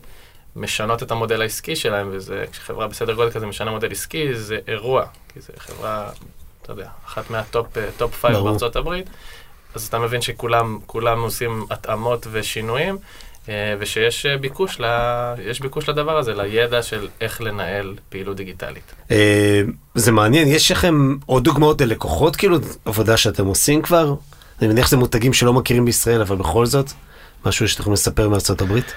[0.56, 5.06] משנות את המודל העסקי שלהם, וזה, כשחברה בסדר גודל כזה משנה מודל עסקי, זה אירוע,
[5.34, 6.10] כי זו חברה,
[6.62, 9.06] אתה יודע, אחת מה top top five בארצות הברית,
[9.76, 12.98] אז אתה מבין שכולם עושים התאמות ושינויים.
[13.50, 14.86] אה, ושיש אה, ביקוש, ל...
[15.46, 18.94] יש ביקוש לדבר הזה, לידע של איך לנהל פעילות דיגיטלית.
[19.12, 19.62] אה,
[19.96, 24.16] זה מעניין, יש לכם עוד דוגמאות ללקוחות, כאילו, עבודה שאתם עושים כבר?
[24.60, 26.92] אני מניח שזה מותגים שלא מכירים בישראל, אבל בכל זאת,
[27.46, 28.94] משהו שאתם יכולים לספר מארצות הברית?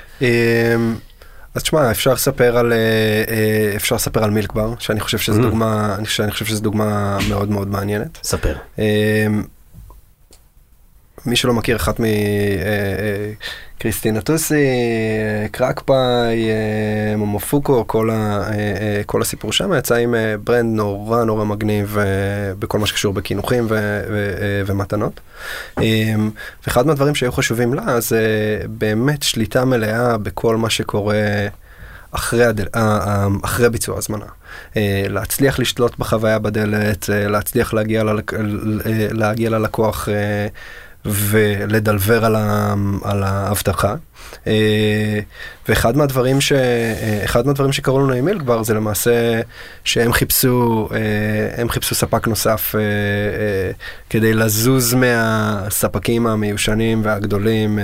[1.54, 2.72] אז תשמע, אפשר לספר על,
[3.76, 5.42] אפשר לספר על מילקבר, שאני חושב שזו mm.
[5.42, 8.18] דוגמה, שאני חושב שזו דוגמה מאוד מאוד מעניינת.
[8.22, 8.56] ספר.
[11.26, 12.00] מי שלא מכיר, אחת
[13.78, 14.66] מקריסטינה טוסי,
[15.50, 16.48] קרקפאי,
[17.16, 18.50] מומופוקו, כל, ה,
[19.06, 20.14] כל הסיפור שם יצא עם
[20.44, 21.96] ברנד נורא נורא מגניב
[22.58, 25.20] בכל מה שקשור בקינוחים ו, ו, ומתנות.
[26.66, 28.22] ואחד מהדברים שהיו חשובים לה זה
[28.68, 31.46] באמת שליטה מלאה בכל מה שקורה.
[32.12, 32.66] אחרי, הדל,
[33.42, 34.26] אחרי ביצוע הזמנה.
[35.08, 38.32] להצליח לשלוט בחוויה בדלת, להצליח להגיע, ללק,
[39.12, 40.08] להגיע ללקוח
[41.04, 43.94] ולדלבר על, ה, על ההבטחה.
[45.68, 46.52] ואחד מהדברים, ש,
[47.24, 49.40] אחד מהדברים שקראו לנו עם מילקבר זה למעשה
[49.84, 50.88] שהם חיפשו,
[51.56, 52.74] הם חיפשו ספק נוסף
[54.10, 57.78] כדי לזוז מהספקים המיושנים והגדולים.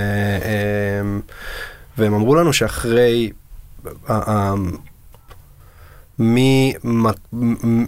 [1.97, 3.31] והם אמרו לנו שאחרי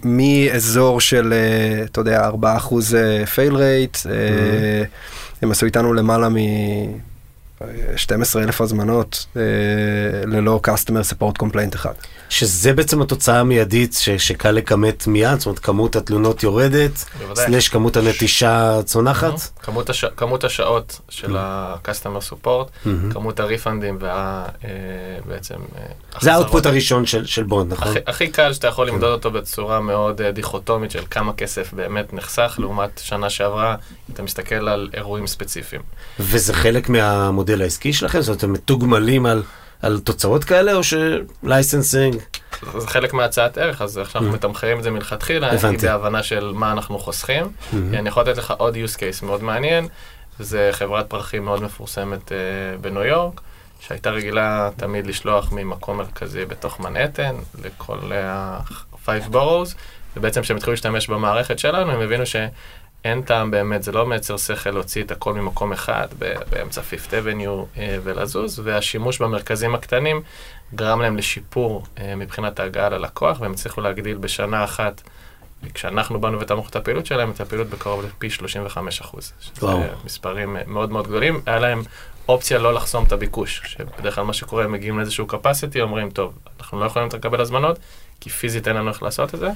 [0.03, 1.33] מאזור של,
[1.85, 2.33] אתה יודע, 4%
[3.35, 3.97] פייל רייט,
[5.41, 6.35] הם עשו איתנו למעלה מ...
[7.95, 9.41] 12 אלף הזמנות אה,
[10.25, 11.93] ללא customer support complaint אחד.
[12.29, 17.97] שזה בעצם התוצאה המיידית ש, שקל לכמת מיד, זאת אומרת כמות התלונות יורדת, סלש כמות
[17.97, 19.33] הנטישה צונחת.
[19.33, 19.63] Mm-hmm.
[19.63, 20.05] כמות, הש...
[20.05, 21.39] כמות השעות של mm-hmm.
[21.39, 23.13] ה-customer support, mm-hmm.
[23.13, 25.55] כמות הריפנדים ובעצם...
[25.55, 25.81] אה,
[26.15, 27.87] אה, זה האוטפוט הראשון של, של בונד, נכון?
[27.87, 32.55] הכי, הכי קל שאתה יכול למדוד אותו בצורה מאוד דיכוטומית של כמה כסף באמת נחסך,
[32.59, 33.75] לעומת שנה שעברה,
[34.13, 35.81] אתה מסתכל על אירועים ספציפיים.
[36.19, 38.21] וזה חלק מהמודל העסקי שלכם?
[38.21, 39.43] זאת אומרת, אתם מתוגמלים על...
[39.81, 42.15] על תוצאות כאלה, או שלייסנסינג?
[42.77, 44.37] זה חלק מהצעת ערך, אז עכשיו אנחנו mm.
[44.37, 45.85] מתמחרים את זה מלכתחילה, הבנתי.
[45.87, 47.43] בהבנה של מה אנחנו חוסכים.
[47.43, 47.75] Mm-hmm.
[47.93, 49.87] אני יכול לתת לך עוד use case מאוד מעניין,
[50.39, 52.31] זה חברת פרחים מאוד מפורסמת uh,
[52.81, 53.41] בניו יורק,
[53.79, 59.75] שהייתה רגילה תמיד לשלוח ממקום מרכזי בתוך מנהטן, לכל ה-five uh, boroughs,
[60.17, 62.35] ובעצם כשהם התחילו להשתמש במערכת שלנו, הם הבינו ש...
[63.07, 66.07] אין טעם באמת, זה לא מייצר שכל להוציא את הכל ממקום אחד,
[66.49, 70.21] באמצע פיפט אבניו אה, ולזוז, והשימוש במרכזים הקטנים
[70.75, 75.01] גרם להם לשיפור אה, מבחינת ההגעה ללקוח, והם הצליחו להגדיל בשנה אחת,
[75.73, 79.33] כשאנחנו באנו ותמכנו את הפעילות שלהם, את הפעילות בקרוב לפי 35 אחוז.
[79.39, 79.67] שזה
[80.05, 81.41] מספרים אה, מאוד מאוד גדולים.
[81.45, 81.81] היה להם
[82.29, 86.33] אופציה לא לחסום את הביקוש, שבדרך כלל מה שקורה, הם מגיעים לאיזשהו capacity, אומרים, טוב,
[86.59, 87.79] אנחנו לא יכולים לקבל הזמנות,
[88.19, 89.49] כי פיזית אין לנו איך לעשות את זה.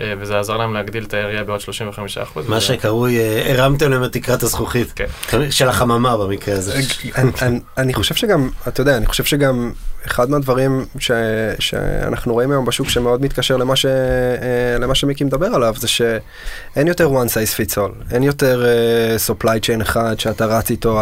[0.00, 2.48] אה, וזה עזר להם להגדיל את העירייה בעוד 35 אחוז.
[2.48, 4.92] מה שקרוי, אה, הרמתם להם את תקרת הזכוכית.
[4.96, 5.50] כן.
[5.50, 6.80] של החממה במקרה הזה.
[7.78, 9.72] אני חושב שגם, אתה יודע, אני חושב שגם
[10.06, 10.86] אחד מהדברים
[11.58, 13.74] שאנחנו רואים היום בשוק שמאוד מתקשר למה
[14.88, 18.64] אה, שמיקי מדבר עליו, זה שאין יותר one size fits all, אין יותר
[19.26, 21.00] supply chain אחד שאתה רץ איתו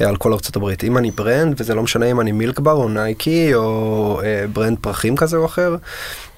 [0.00, 0.84] על כל ארצות הברית.
[0.84, 4.20] אם אני brand, וזה לא משנה אם אני מילקבר או נייקי או
[4.52, 5.76] brand פרחים כזה או אחר,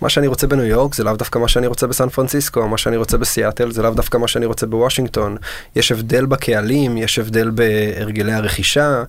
[0.00, 2.96] מה שאני רוצה בניו יורק זה לאו דווקא מה שאני רוצה בסן פרנסיסקו, מה שאני
[2.96, 5.36] רוצה בסיאטל זה לאו דווקא מה שאני רוצה בוושינגטון.
[5.76, 9.02] יש הבדל בקהלים, יש הבדל בהרגלי הרכישה.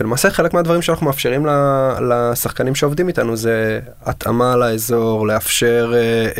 [0.00, 1.46] ולמעשה חלק מהדברים שאנחנו מאפשרים
[2.10, 6.36] לשחקנים שעובדים איתנו זה התאמה לאזור, לאפשר uh,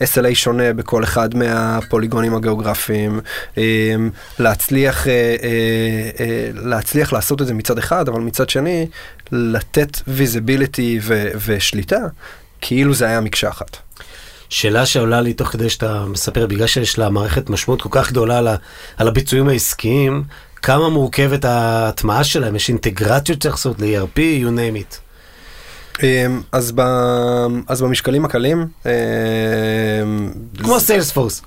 [0.00, 3.20] uh, SLA שונה בכל אחד מהפוליגונים הגיאוגרפיים,
[3.54, 3.58] uh,
[4.38, 5.42] להצליח, uh, uh,
[6.16, 6.20] uh,
[6.68, 8.86] להצליח לעשות את זה מצד אחד, אבל מצד שני
[9.32, 12.00] לתת visibility ו- ושליטה,
[12.60, 13.76] כאילו זה היה מקשה אחת.
[14.48, 18.38] שאלה שעולה לי תוך כדי שאתה מספר, בגלל שיש לה מערכת משמעות כל כך גדולה
[18.38, 18.48] על,
[18.96, 20.24] על הביצועים העסקיים,
[20.64, 22.56] כמה מורכבת ההטמעה שלהם?
[22.56, 24.96] יש אינטגרציות שצריך לעשות ל-ERP, you name it.
[26.02, 26.80] אמ, אז, ב,
[27.68, 28.66] אז במשקלים הקלים...
[28.86, 28.90] אמ,
[30.58, 31.42] כמו סיילספורס.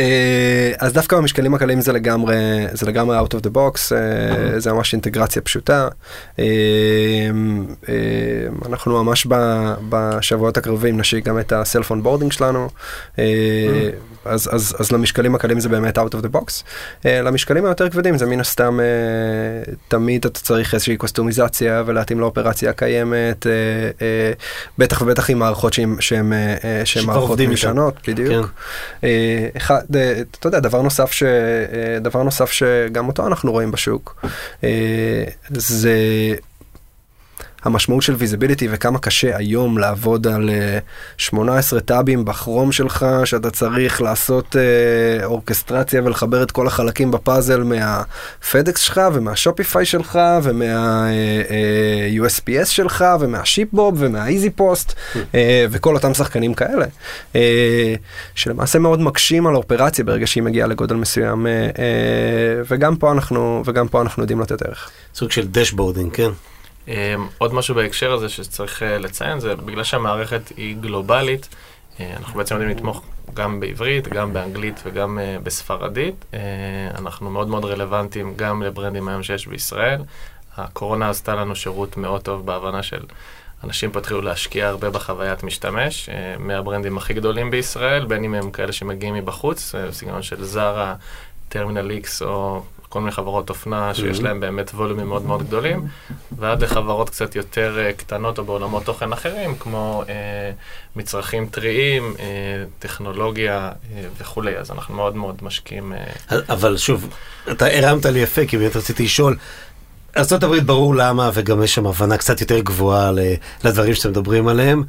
[0.00, 2.36] אה, אז דווקא במשקלים הקלים זה לגמרי
[2.72, 5.88] זה לגמרי out of the box אה, זה ממש אינטגרציה פשוטה.
[6.38, 6.44] אה,
[8.68, 9.26] אנחנו ממש
[9.88, 12.68] בשבועות הקרובים נשיק גם את ה self onboarding שלנו.
[14.24, 16.62] אז, אז, אז למשקלים הקלים זה באמת out of the box.
[17.04, 18.78] למשקלים היותר כבדים זה מן הסתם
[19.88, 23.46] תמיד אתה צריך איזושהי קסטומיזציה ולהתאים לאופרציה הקיימת,
[24.78, 26.32] בטח ובטח עם מערכות שהן
[27.06, 28.46] מערכות מיושנות, בדיוק.
[29.00, 29.06] כן.
[29.06, 29.94] Uh, אחד, uh,
[30.38, 31.26] אתה יודע, דבר נוסף, ש, uh,
[32.00, 34.26] דבר נוסף שגם אותו אנחנו רואים בשוק,
[35.50, 35.94] זה
[37.62, 40.52] המשמעות של visibility וכמה קשה היום לעבוד על uh,
[41.16, 48.80] 18 טאבים בכרום שלך, שאתה צריך לעשות uh, אורקסטרציה ולחבר את כל החלקים בפאזל מהפדקס
[48.80, 50.82] שלך ומהשופיפיי שלך ומה-USPS
[52.62, 54.92] uh, שלך ומהשיפבוב ומהאיזי פוסט
[55.70, 56.86] וכל אותם שחקנים כאלה,
[58.34, 61.46] שלמעשה מאוד מקשים על האופרציה ברגע שהיא מגיעה לגודל מסוים,
[62.68, 64.90] וגם פה אנחנו, וגם פה אנחנו יודעים לתת ערך.
[65.14, 66.30] סוג של dashboarding, כן.
[66.86, 66.90] Um,
[67.38, 71.48] עוד משהו בהקשר הזה שצריך uh, לציין, זה בגלל שהמערכת היא גלובלית,
[72.00, 73.02] אה, אנחנו בעצם יודעים לתמוך
[73.34, 76.24] גם בעברית, גם באנגלית וגם uh, בספרדית.
[76.98, 80.02] אנחנו מאוד מאוד רלוונטיים גם לברנדים היום שיש בישראל.
[80.56, 83.00] הקורונה עשתה לנו שירות מאוד טוב בהבנה של
[83.64, 88.72] אנשים פה התחילו להשקיע הרבה בחוויית משתמש, מהברנדים הכי גדולים בישראל, בין אם הם כאלה
[88.72, 90.94] שמגיעים מבחוץ, בסגנון של זרה,
[91.48, 94.22] טרמינל איקס או כל מיני חברות אופנה שיש mm-hmm.
[94.22, 95.86] להם באמת ווליומים מאוד מאוד גדולים,
[96.38, 100.10] ועד לחברות קצת יותר uh, קטנות או בעולמות תוכן אחרים, כמו uh,
[100.96, 102.20] מצרכים טריים, uh,
[102.78, 105.92] טכנולוגיה uh, וכולי, אז אנחנו מאוד מאוד משקיעים.
[106.30, 106.34] Uh...
[106.48, 107.08] אבל שוב,
[107.50, 109.36] אתה הרמת לי יפה, כי באמת רציתי לשאול.
[110.16, 113.10] ארה"ב ברור למה, וגם יש שם הבנה קצת יותר גבוהה
[113.64, 114.82] לדברים שאתם מדברים עליהם,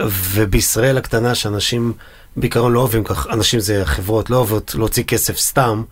[0.00, 1.92] ובישראל הקטנה, שאנשים
[2.36, 5.82] בעיקרון לא אוהבים כך, אנשים זה חברות לא אוהבות להוציא כסף סתם,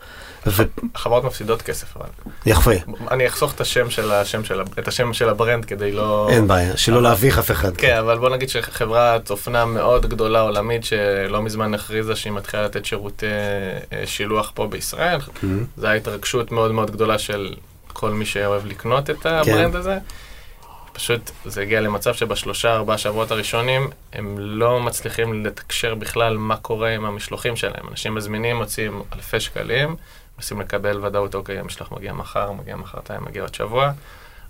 [0.95, 2.07] החברות מפסידות כסף אבל.
[2.47, 2.71] יפה.
[3.11, 6.29] אני אחסוך את השם של השם של, את השם של הברנד כדי לא...
[6.31, 7.77] אין בעיה, שלא להביך אף אחד.
[7.77, 12.85] כן, אבל בוא נגיד שחברת אופנה מאוד גדולה עולמית שלא מזמן הכריזה שהיא מתחילה לתת
[12.85, 13.27] שירותי
[13.93, 15.19] אה, שילוח פה בישראל.
[15.19, 15.47] Mm-hmm.
[15.77, 17.55] זו הייתה התרגשות מאוד מאוד גדולה של
[17.93, 19.79] כל מי שאוהב לקנות את ה brand כן.
[19.79, 19.99] הזה.
[20.93, 26.91] פשוט זה הגיע למצב שבשלושה ארבעה שבועות הראשונים הם לא מצליחים לתקשר בכלל מה קורה
[26.91, 27.89] עם המשלוחים שלהם.
[27.91, 29.97] אנשים מזמינים, מוצאים אלפי שקלים,
[30.39, 33.93] מנסים לקבל ודאות, אוקיי, המשלוח מגיע מחר, מגיע מחרתיים, מגיע עוד שבוע.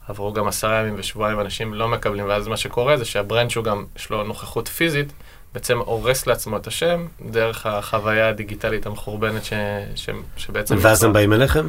[0.08, 3.64] עברו גם עשרה ימים ושבועיים, אנשים לא מקבלים, ואז מה שקורה זה שה brand שהוא
[3.64, 5.12] גם, יש לו נוכחות פיזית,
[5.54, 9.52] בעצם הורס לעצמו את השם, דרך החוויה הדיגיטלית המחורבנת ש,
[9.94, 10.76] ש, שבעצם...
[10.80, 11.68] ואז הם באים אליכם?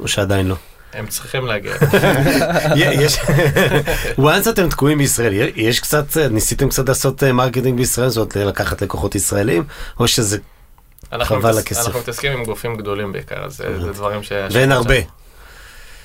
[0.00, 0.56] או שעדיין לא?
[0.92, 1.74] הם צריכים להגיע.
[2.76, 3.18] יש,
[4.18, 9.64] once אתם תקועים בישראל, יש קצת, ניסיתם קצת לעשות marketing בישראל, זאת לקחת לקוחות ישראלים,
[10.00, 10.38] או שזה
[11.22, 11.86] חבל הכסף.
[11.86, 14.32] אנחנו מתעסקים עם גופים גדולים בעיקר, אז זה דברים ש...
[14.52, 14.94] ואין הרבה.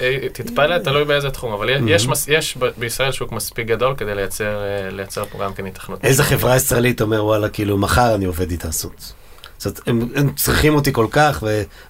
[0.02, 4.90] אה, תתפלא, תלוי באיזה תחום, אבל יש, יש בישראל שוק מספיק גדול כדי לייצר, אה,
[4.92, 6.06] לייצר פה גם כן היתכנות.
[6.06, 9.14] איזה חברה ישראלית אומר וואלה, כאילו מחר אני עובד איתה, סוס.
[9.58, 11.44] זאת הם, הם צריכים אותי כל כך,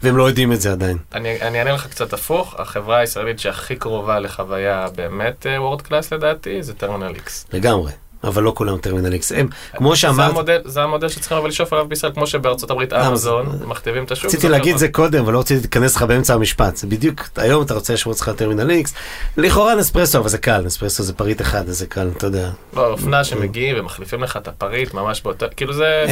[0.04, 0.98] והם לא יודעים את זה עדיין.
[1.14, 6.74] אני, אענה לך קצת הפוך, החברה הישראלית שהכי קרובה לחוויה באמת world class לדעתי, זה
[6.74, 7.46] טרמינל איקס.
[7.54, 7.92] לגמרי.
[8.24, 9.32] אבל לא כולם טרמינל איקס.
[9.32, 10.46] הם, כמו שאמרת...
[10.66, 14.26] זה המודל שצריכים אבל לשאוף עליו בישראל, כמו שבארצות הברית אה, אמזון מכתיבים את השוק.
[14.26, 16.76] רציתי להגיד זה קודם, אבל לא רציתי להיכנס לך באמצע המשפט.
[16.76, 18.94] זה בדיוק, היום אתה רוצה לשמור אצלך טרמינל איקס.
[19.38, 22.50] לכאורה נספרסו, אבל זה קל, נספרסו זה פריט אחד, אז זה קל, אתה יודע.
[22.74, 26.06] לא, אופנה שמגיעים ומחליפים לך את הפריט ממש באותה, כאילו זה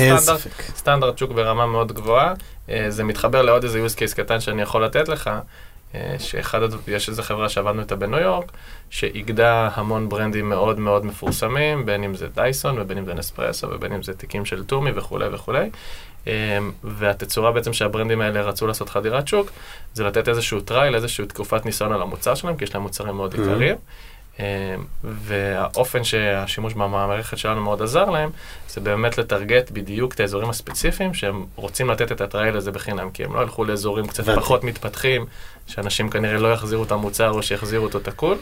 [0.75, 2.33] סטנדרט שוק ברמה מאוד גבוהה.
[2.69, 5.29] אה, זה מתחבר לעוד איזה use case קטן שאני יכול לתת לך.
[5.95, 8.51] אה, שאחד, יש איזו חברה שעבדנו איתה בניו יורק,
[8.89, 13.93] שאיגדה המון ברנדים מאוד מאוד מפורסמים, בין אם זה דייסון ובין אם זה נספרסו ובין
[13.93, 15.69] אם זה תיקים של טומי וכולי וכולי.
[16.27, 19.49] אה, והתצורה בעצם שהברנדים האלה רצו לעשות חדירת שוק,
[19.93, 23.33] זה לתת איזשהו trial, איזושהי תקופת ניסיון על המוצר שלהם, כי יש להם מוצרים מאוד
[23.33, 23.75] יקרים.
[23.75, 24.12] Mm-hmm.
[24.39, 24.45] אמ,
[25.03, 28.29] והאופן שהשימוש במערכת שלנו מאוד עזר להם,
[28.69, 33.23] זה באמת לטרגט בדיוק את האזורים הספציפיים שהם רוצים לתת את הטרייל הזה בחינם, כי
[33.23, 35.25] הם לא ילכו לאזורים קצת פחות מתפתחים,
[35.67, 38.37] שאנשים כנראה לא יחזירו את המוצר או שיחזירו אותו תקול.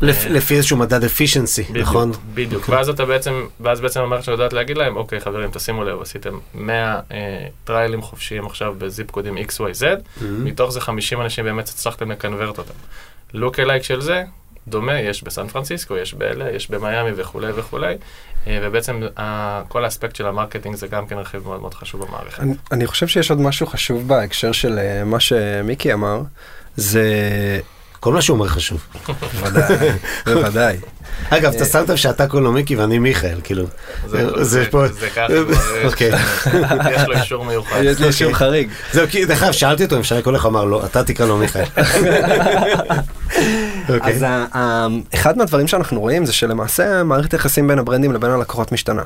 [0.00, 2.12] לפי איזשהו מדד אפישנסי, נכון?
[2.34, 6.38] בדיוק, ואז אתה בעצם, ואז בעצם המערכת יודעת להגיד להם, אוקיי חברים, תשימו לב, עשיתם
[6.54, 9.84] 100 אה, טריילים חופשיים עכשיו בזיפ קודים XYZ,
[10.22, 12.74] מתוך זה 50 אנשים באמת הצלחתם לקנברט אותם.
[13.34, 14.22] look alike של זה,
[14.68, 17.94] דומה, יש בסן פרנסיסקו, יש באלה, יש במיאמי וכולי וכולי,
[18.46, 19.00] אה, ובעצם
[19.68, 22.40] כל האספקט של ה marketing זה גם כן רכיב מאוד מאוד חשוב במערכת.
[22.40, 26.20] אני, אני חושב שיש עוד משהו חשוב בהקשר של אה, מה שמיקי אמר,
[26.76, 27.02] זה...
[28.02, 28.86] כל מה שהוא אומר חשוב.
[29.40, 29.90] בוודאי,
[30.26, 30.76] בוודאי.
[31.30, 33.66] אגב, אתה שמת שאתה קוראים לו מיקי ואני מיכאל, כאילו.
[34.40, 34.88] זה פה...
[34.88, 35.26] זה ככה,
[35.88, 36.10] אוקיי.
[36.90, 37.80] יש לו אישור מיוחד.
[37.84, 38.68] יש לו אישור חריג.
[38.92, 41.36] זהו, כי דרך אגב, שאלתי אותו אם אפשר לקרוא לך, אמר לא, אתה תקרא לו
[41.36, 41.64] מיכאל.
[43.88, 44.12] אוקיי.
[44.12, 44.24] אז
[45.14, 49.02] אחד מהדברים שאנחנו רואים זה שלמעשה מערכת יחסים בין הברנדים לבין הלקוחות משתנה.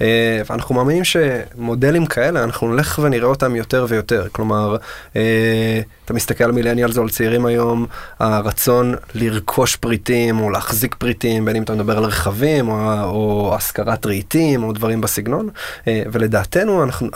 [0.00, 4.26] אה, ואנחנו מאמינים שמודלים כאלה, אנחנו נלך ונראה אותם יותר ויותר.
[4.32, 4.76] כלומר,
[5.16, 7.86] אה, אתה מסתכל על מילניאלס או על צעירים היום,
[8.18, 14.06] הרצון לרכוש פריטים או להחזיק פריטים, בין אם אתה מדבר על רכבים או, או השכרת
[14.06, 15.48] רהיטים או דברים בסגנון.
[15.88, 17.08] אה, ולדעתנו, אנחנו,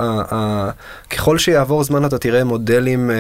[1.11, 3.11] ככל שיעבור זמן אתה תראה מודלים,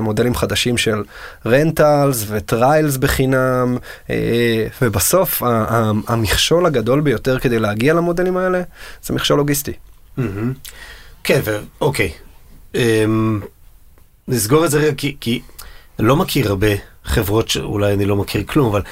[0.00, 1.02] מודלים חדשים של
[1.46, 3.49] רנטלס וטריילס בחינם,
[4.82, 5.42] ובסוף
[6.06, 8.62] המכשול הגדול ביותר כדי להגיע למודלים האלה
[9.02, 9.72] זה מכשול לוגיסטי.
[11.24, 12.12] כן, ואוקיי.
[12.74, 13.40] אמ,
[14.28, 15.40] נסגור את זה רגע, כי, כי
[15.98, 16.68] לא מכיר הרבה
[17.04, 18.82] חברות שאולי אני לא מכיר כלום, אבל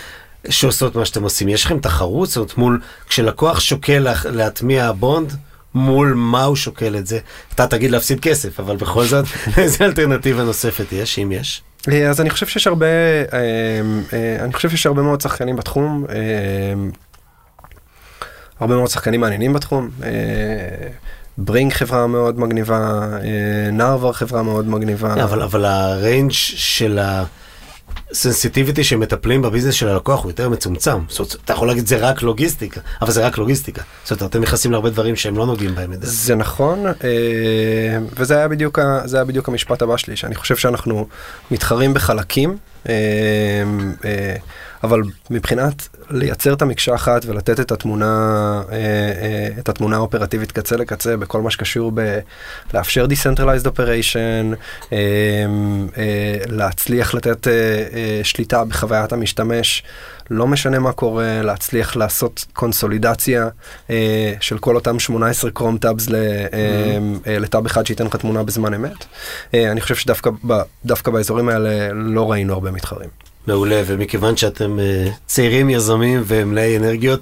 [0.51, 1.49] שעושות מה שאתם עושים.
[1.49, 2.29] יש לכם תחרות?
[2.29, 5.37] זאת אומרת, מול, כשלקוח שוקל לה, להטמיע בונד,
[5.75, 7.19] מול מה הוא שוקל את זה?
[7.55, 9.25] אתה תגיד להפסיד כסף, אבל בכל זאת,
[9.59, 11.63] איזה אלטרנטיבה נוספת יש, אם יש?
[11.89, 13.39] אה, אז אני חושב שיש הרבה, אה,
[14.13, 16.07] אה, אני חושב שיש הרבה מאוד שחקנים בתחום.
[18.61, 19.89] הרבה מאוד שחקנים מעניינים בתחום.
[21.39, 23.09] ברינג חברה מאוד מגניבה,
[23.73, 25.25] נרבר חברה מאוד מגניבה.
[25.25, 26.99] אבל, אבל הריינג' של
[28.11, 30.99] הסנסיטיביטי שמטפלים בביזנס של הלקוח הוא יותר מצומצם.
[31.09, 33.83] זאת אומרת, אתה יכול להגיד זה רק לוגיסטיקה, אבל זה רק לוגיסטיקה.
[34.05, 35.93] זאת אומרת, אתם נכנסים להרבה דברים שהם לא נוגעים בהם.
[36.01, 36.35] זה.
[36.35, 36.93] נכון, אה,
[38.17, 38.79] וזה היה בדיוק,
[39.13, 41.07] היה בדיוק המשפט הבא שלי, שאני חושב שאנחנו
[41.51, 42.57] מתחרים בחלקים,
[44.85, 50.77] אבל מבחינת לייצר את המקשה אחת ולתת את התמונה, אה, אה, את התמונה האופרטיבית קצה
[50.77, 51.93] לקצה בכל מה שקשור
[52.73, 54.55] בלאפשר Decentralized Operation,
[54.93, 54.97] אה,
[55.99, 59.83] אה, להצליח לתת אה, אה, שליטה בחוויית המשתמש,
[60.31, 63.49] לא משנה מה קורה, להצליח לעשות קונסולידציה
[63.91, 68.43] אה, של כל אותם 18 קרום טאבס ל- אה, אה, לטאב אחד שייתן לך תמונה
[68.43, 69.05] בזמן אמת.
[69.55, 70.31] אה, אני חושב שדווקא
[71.11, 73.09] באזורים האלה לא ראינו הרבה מתחרים.
[73.47, 77.21] מעולה, ומכיוון שאתם uh, צעירים, יזמים ומלאי אנרגיות,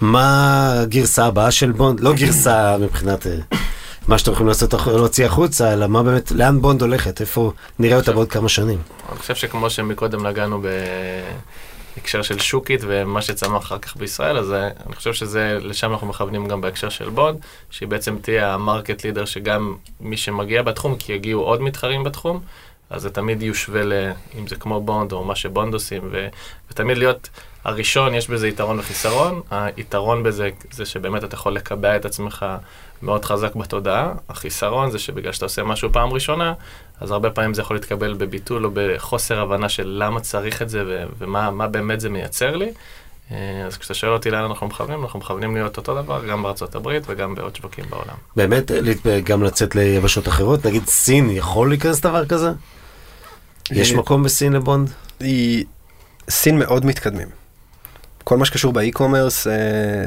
[0.00, 2.00] מה הגרסה הבאה של בונד?
[2.00, 3.56] לא גרסה מבחינת uh,
[4.08, 7.20] מה שאתם יכולים לעשות, להוציא החוצה, אלא מה באמת, לאן בונד הולכת?
[7.20, 8.78] איפה נראה אותה בעוד כמה שנים?
[9.12, 10.62] אני חושב שכמו שמקודם נגענו
[11.98, 16.06] בהקשר של שוקית ומה שצמח אחר כך בישראל, אז אה, אני חושב שזה, לשם אנחנו
[16.06, 17.38] מכוונים גם בהקשר של בונד,
[17.70, 22.40] שהיא בעצם תהיה המרקט לידר שגם מי שמגיע בתחום, כי יגיעו עוד מתחרים בתחום,
[22.90, 23.92] אז זה תמיד יושווה ל...
[24.38, 26.28] אם זה כמו בונד או מה שבונד עושים, ו,
[26.70, 27.28] ותמיד להיות
[27.64, 29.42] הראשון, יש בזה יתרון וחיסרון.
[29.50, 32.46] היתרון בזה זה שבאמת אתה יכול לקבע את עצמך
[33.02, 34.12] מאוד חזק בתודעה.
[34.28, 36.52] החיסרון זה שבגלל שאתה עושה משהו פעם ראשונה,
[37.00, 40.82] אז הרבה פעמים זה יכול להתקבל בביטול או בחוסר הבנה של למה צריך את זה
[40.86, 42.70] ו- ומה מה באמת זה מייצר לי.
[43.32, 43.36] אה,
[43.66, 47.02] אז כשאתה שואל אותי לאן אנחנו מכוונים, אנחנו מכוונים להיות אותו דבר גם בארצות הברית
[47.06, 48.14] וגם בעוד שווקים בעולם.
[48.36, 50.66] באמת, להת- גם לצאת ליבשות אחרות?
[50.66, 52.52] נגיד סין, יכול להיכנס דבר כזה?
[53.70, 54.90] יש אה, מקום בסין לבונד?
[56.30, 57.28] סין מאוד מתקדמים.
[58.28, 59.52] כל מה שקשור ב e-commerce, אה,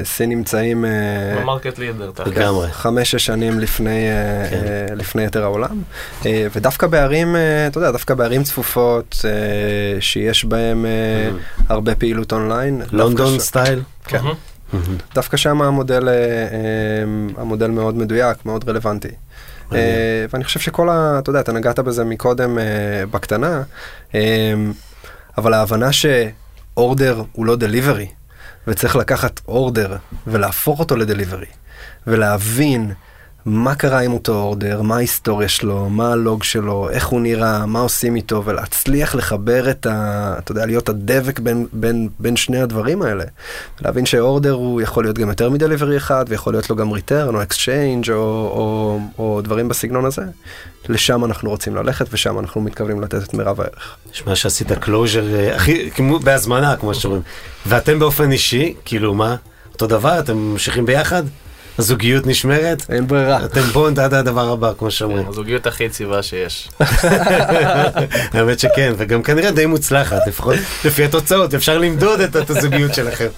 [0.04, 0.90] סין נמצאים אה,
[1.40, 2.26] ב market leader, תכלס.
[2.28, 2.68] לגמרי.
[2.72, 4.56] חמש-שש שנים לפני, אה, כן.
[4.90, 5.82] אה, לפני יתר העולם.
[6.26, 11.30] אה, ודווקא בערים, אה, אתה יודע, דווקא בערים צפופות, אה, שיש בהם אה,
[11.68, 12.82] הרבה פעילות אונליין.
[12.92, 13.82] לונדון ש- style?
[14.04, 14.18] כן.
[14.72, 14.96] מהמם.
[15.14, 16.18] דווקא שם המודל, אה, אה,
[17.36, 19.08] המודל מאוד מדויק, מאוד רלוונטי.
[19.74, 19.78] אה,
[20.32, 21.16] ואני חושב שכל ה...
[21.18, 22.64] אתה יודע, אתה נגעת בזה מקודם אה,
[23.10, 23.62] בקטנה,
[24.14, 24.20] אה,
[25.38, 25.92] אבל ההבנה
[26.74, 28.08] ש order הוא לא delivery,
[28.66, 29.96] וצריך לקחת order
[30.26, 31.46] ולהפוך אותו ל delivery,
[32.06, 32.92] ולהבין
[33.46, 37.66] מה קרה עם אותו order, מה ההיסטוריה שלו, מה ה log שלו, איך הוא נראה,
[37.66, 40.34] מה עושים איתו, ולהצליח לחבר את ה...
[40.38, 43.24] אתה יודע, להיות הדבק בין, בין, בין שני הדברים האלה.
[43.80, 46.90] להבין ש order הוא יכול להיות גם יותר מ delivery אחד, ויכול להיות לו גם
[46.90, 50.22] return או exchange או, או, או דברים בסגנון הזה.
[50.88, 53.96] לשם אנחנו רוצים ללכת, ושם אנחנו מתכוונים לתת את מירב הערך.
[54.12, 55.24] נשמע שעשית closure
[55.54, 57.22] הכי, כמו בהזמנה, כמו שאומרים.
[57.66, 59.36] ואתם באופן אישי, כאילו מה?
[59.72, 60.18] אותו דבר?
[60.18, 61.22] אתם ממשיכים ביחד?
[61.78, 62.82] הזוגיות נשמרת?
[62.90, 63.44] אין ברירה.
[63.44, 65.28] אתם bound עד הדבר הבא, כמו שאומרים.
[65.28, 66.68] הזוגיות הכי יציבה שיש.
[68.32, 73.28] האמת שכן, וגם כנראה די מוצלחת, לפחות לפי התוצאות, אפשר למדוד את הזוגיות שלכם.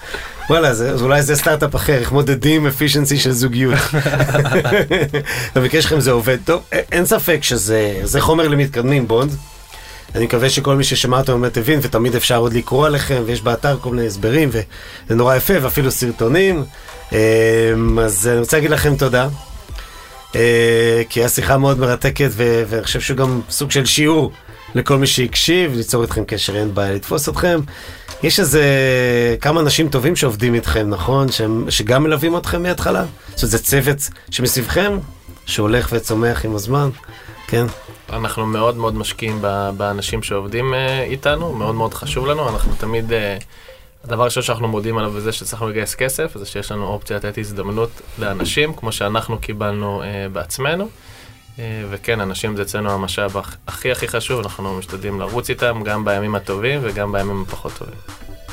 [0.49, 3.79] וואלה, זה, אז אולי זה סטארט-אפ אחר, איך מודדים efficiency של זוגיות.
[5.55, 9.31] במקרה שלכם זה עובד טוב, אין ספק שזה זה חומר למתקדמים, בונד.
[10.15, 13.77] אני מקווה שכל מי ששמע אותו באמת הבין, ותמיד אפשר עוד לקרוא עליכם, ויש באתר
[13.81, 16.63] כל מיני הסברים, וזה נורא יפה, ואפילו סרטונים.
[17.11, 19.27] אמ, אז אני רוצה להגיד לכם תודה.
[20.35, 24.31] אה, כי הייתה שיחה מאוד מרתקת, ואני חושב שהוא גם סוג של שיעור
[24.75, 27.59] לכל מי שהקשיב, ליצור איתכם קשר, אין בעיה לתפוס אתכם.
[28.23, 28.63] יש איזה
[29.41, 31.31] כמה אנשים טובים שעובדים איתכם, נכון?
[31.31, 33.05] שהם, שגם מלווים אתכם מההתחלה?
[33.29, 34.97] זאת אומרת, זה צוות שמסביבכם,
[35.45, 36.89] שהולך וצומח עם הזמן,
[37.47, 37.65] כן?
[38.09, 39.41] אנחנו מאוד מאוד משקיעים
[39.77, 43.37] באנשים שעובדים אה, איתנו, מאוד מאוד חשוב לנו, אנחנו תמיד, אה,
[44.03, 47.89] הדבר הראשון שאנחנו מודים עליו בזה שצריכים לגייס כסף, זה שיש לנו אופציה לתת הזדמנות
[48.19, 50.87] לאנשים, כמו שאנחנו קיבלנו אה, בעצמנו.
[51.89, 56.35] וכן, אנשים זה אצלנו המשאב הכ- הכי הכי חשוב, אנחנו משתדלים לרוץ איתם גם בימים
[56.35, 57.95] הטובים וגם בימים הפחות טובים.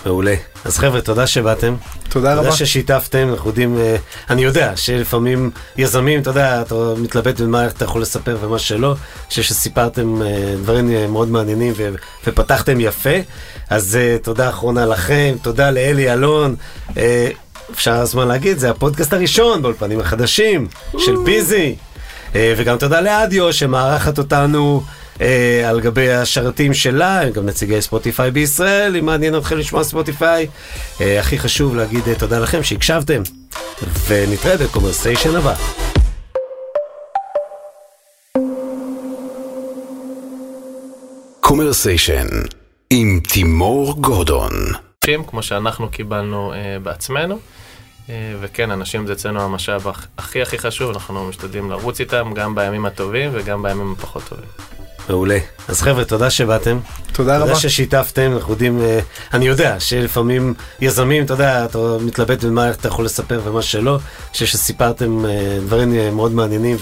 [0.07, 0.35] מעולה.
[0.65, 1.75] אז חבר'ה, תודה שבאתם.
[2.09, 2.43] תודה רבה.
[2.43, 3.97] תודה ששיתפתם, אנחנו יודעים, אה,
[4.31, 8.89] אני יודע שלפעמים יזמים, אתה יודע, אתה מתלבט בין מה אתה יכול לספר ומה שלא,
[8.89, 11.73] אני חושב שסיפרתם אה, דברים אה, מאוד מעניינים
[12.27, 13.17] ופתחתם יפה,
[13.71, 16.57] אז תודה אחרונה לכם, תודה לאלי אלון.
[17.71, 21.77] אפשר הזמן להגיד, זה הפודקאסט הראשון באולפנים החדשים של ביזי.
[22.35, 24.83] וגם תודה לאדיו שמארחת אותנו
[25.21, 30.47] אה, על גבי השרתים שלה, הם גם נציגי ספוטיפיי בישראל, אם מעניין אתכם לשמוע ספוטיפיי.
[31.01, 33.23] אה, הכי חשוב להגיד אה, תודה לכם שהקשבתם,
[34.09, 35.55] ונתראה בקומרסיישן הבא.
[41.41, 42.27] קומרסיישן
[42.91, 44.53] עם תימור גורדון.
[45.27, 47.39] כמו שאנחנו קיבלנו אה, בעצמנו.
[48.11, 52.55] אה, וכן, אנשים זה אצלנו המשאב הכ- הכי הכי חשוב, אנחנו משתדלים לרוץ איתם גם
[52.55, 54.47] בימים הטובים וגם בימים הפחות טובים.
[55.09, 55.39] מעולה.
[55.69, 56.79] אז חבר'ה, תודה שבאתם.
[57.13, 57.47] תודה רבה.
[57.47, 58.99] תודה ששיתפתם, אנחנו יודעים, אה,
[59.35, 64.33] אני יודע שלפעמים יזמים, אתה יודע, אתה מתלבט במה אתה יכול לספר ומה שלא, אני
[64.33, 66.77] חושב שסיפרתם אה, דברים אה, מאוד מעניינים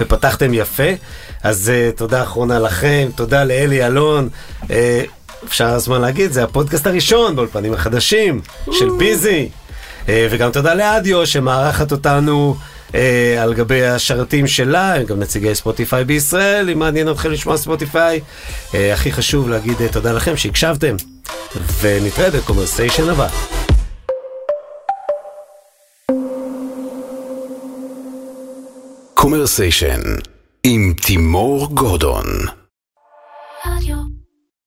[0.00, 0.92] ופתחתם יפה,
[1.42, 4.28] אז תודה אחרונה לכם, תודה לאלי אלון.
[5.44, 8.40] אפשר הזמן להגיד, זה הפודקאסט הראשון באולפנים החדשים
[8.72, 9.48] של ביזי.
[10.08, 12.56] וגם תודה לאדיו שמארחת אותנו
[12.94, 18.20] אה, על גבי השרתים שלה, הם גם נציגי ספוטיפיי בישראל, אם מעניין אתכם לשמוע ספוטיפיי.
[18.74, 20.96] אה, הכי חשוב להגיד אה, תודה לכם שהקשבתם,
[21.80, 23.28] ונתראה בקומרסיישן הבא.
[29.14, 30.00] קומרסיישן
[30.64, 32.26] עם תימור גורדון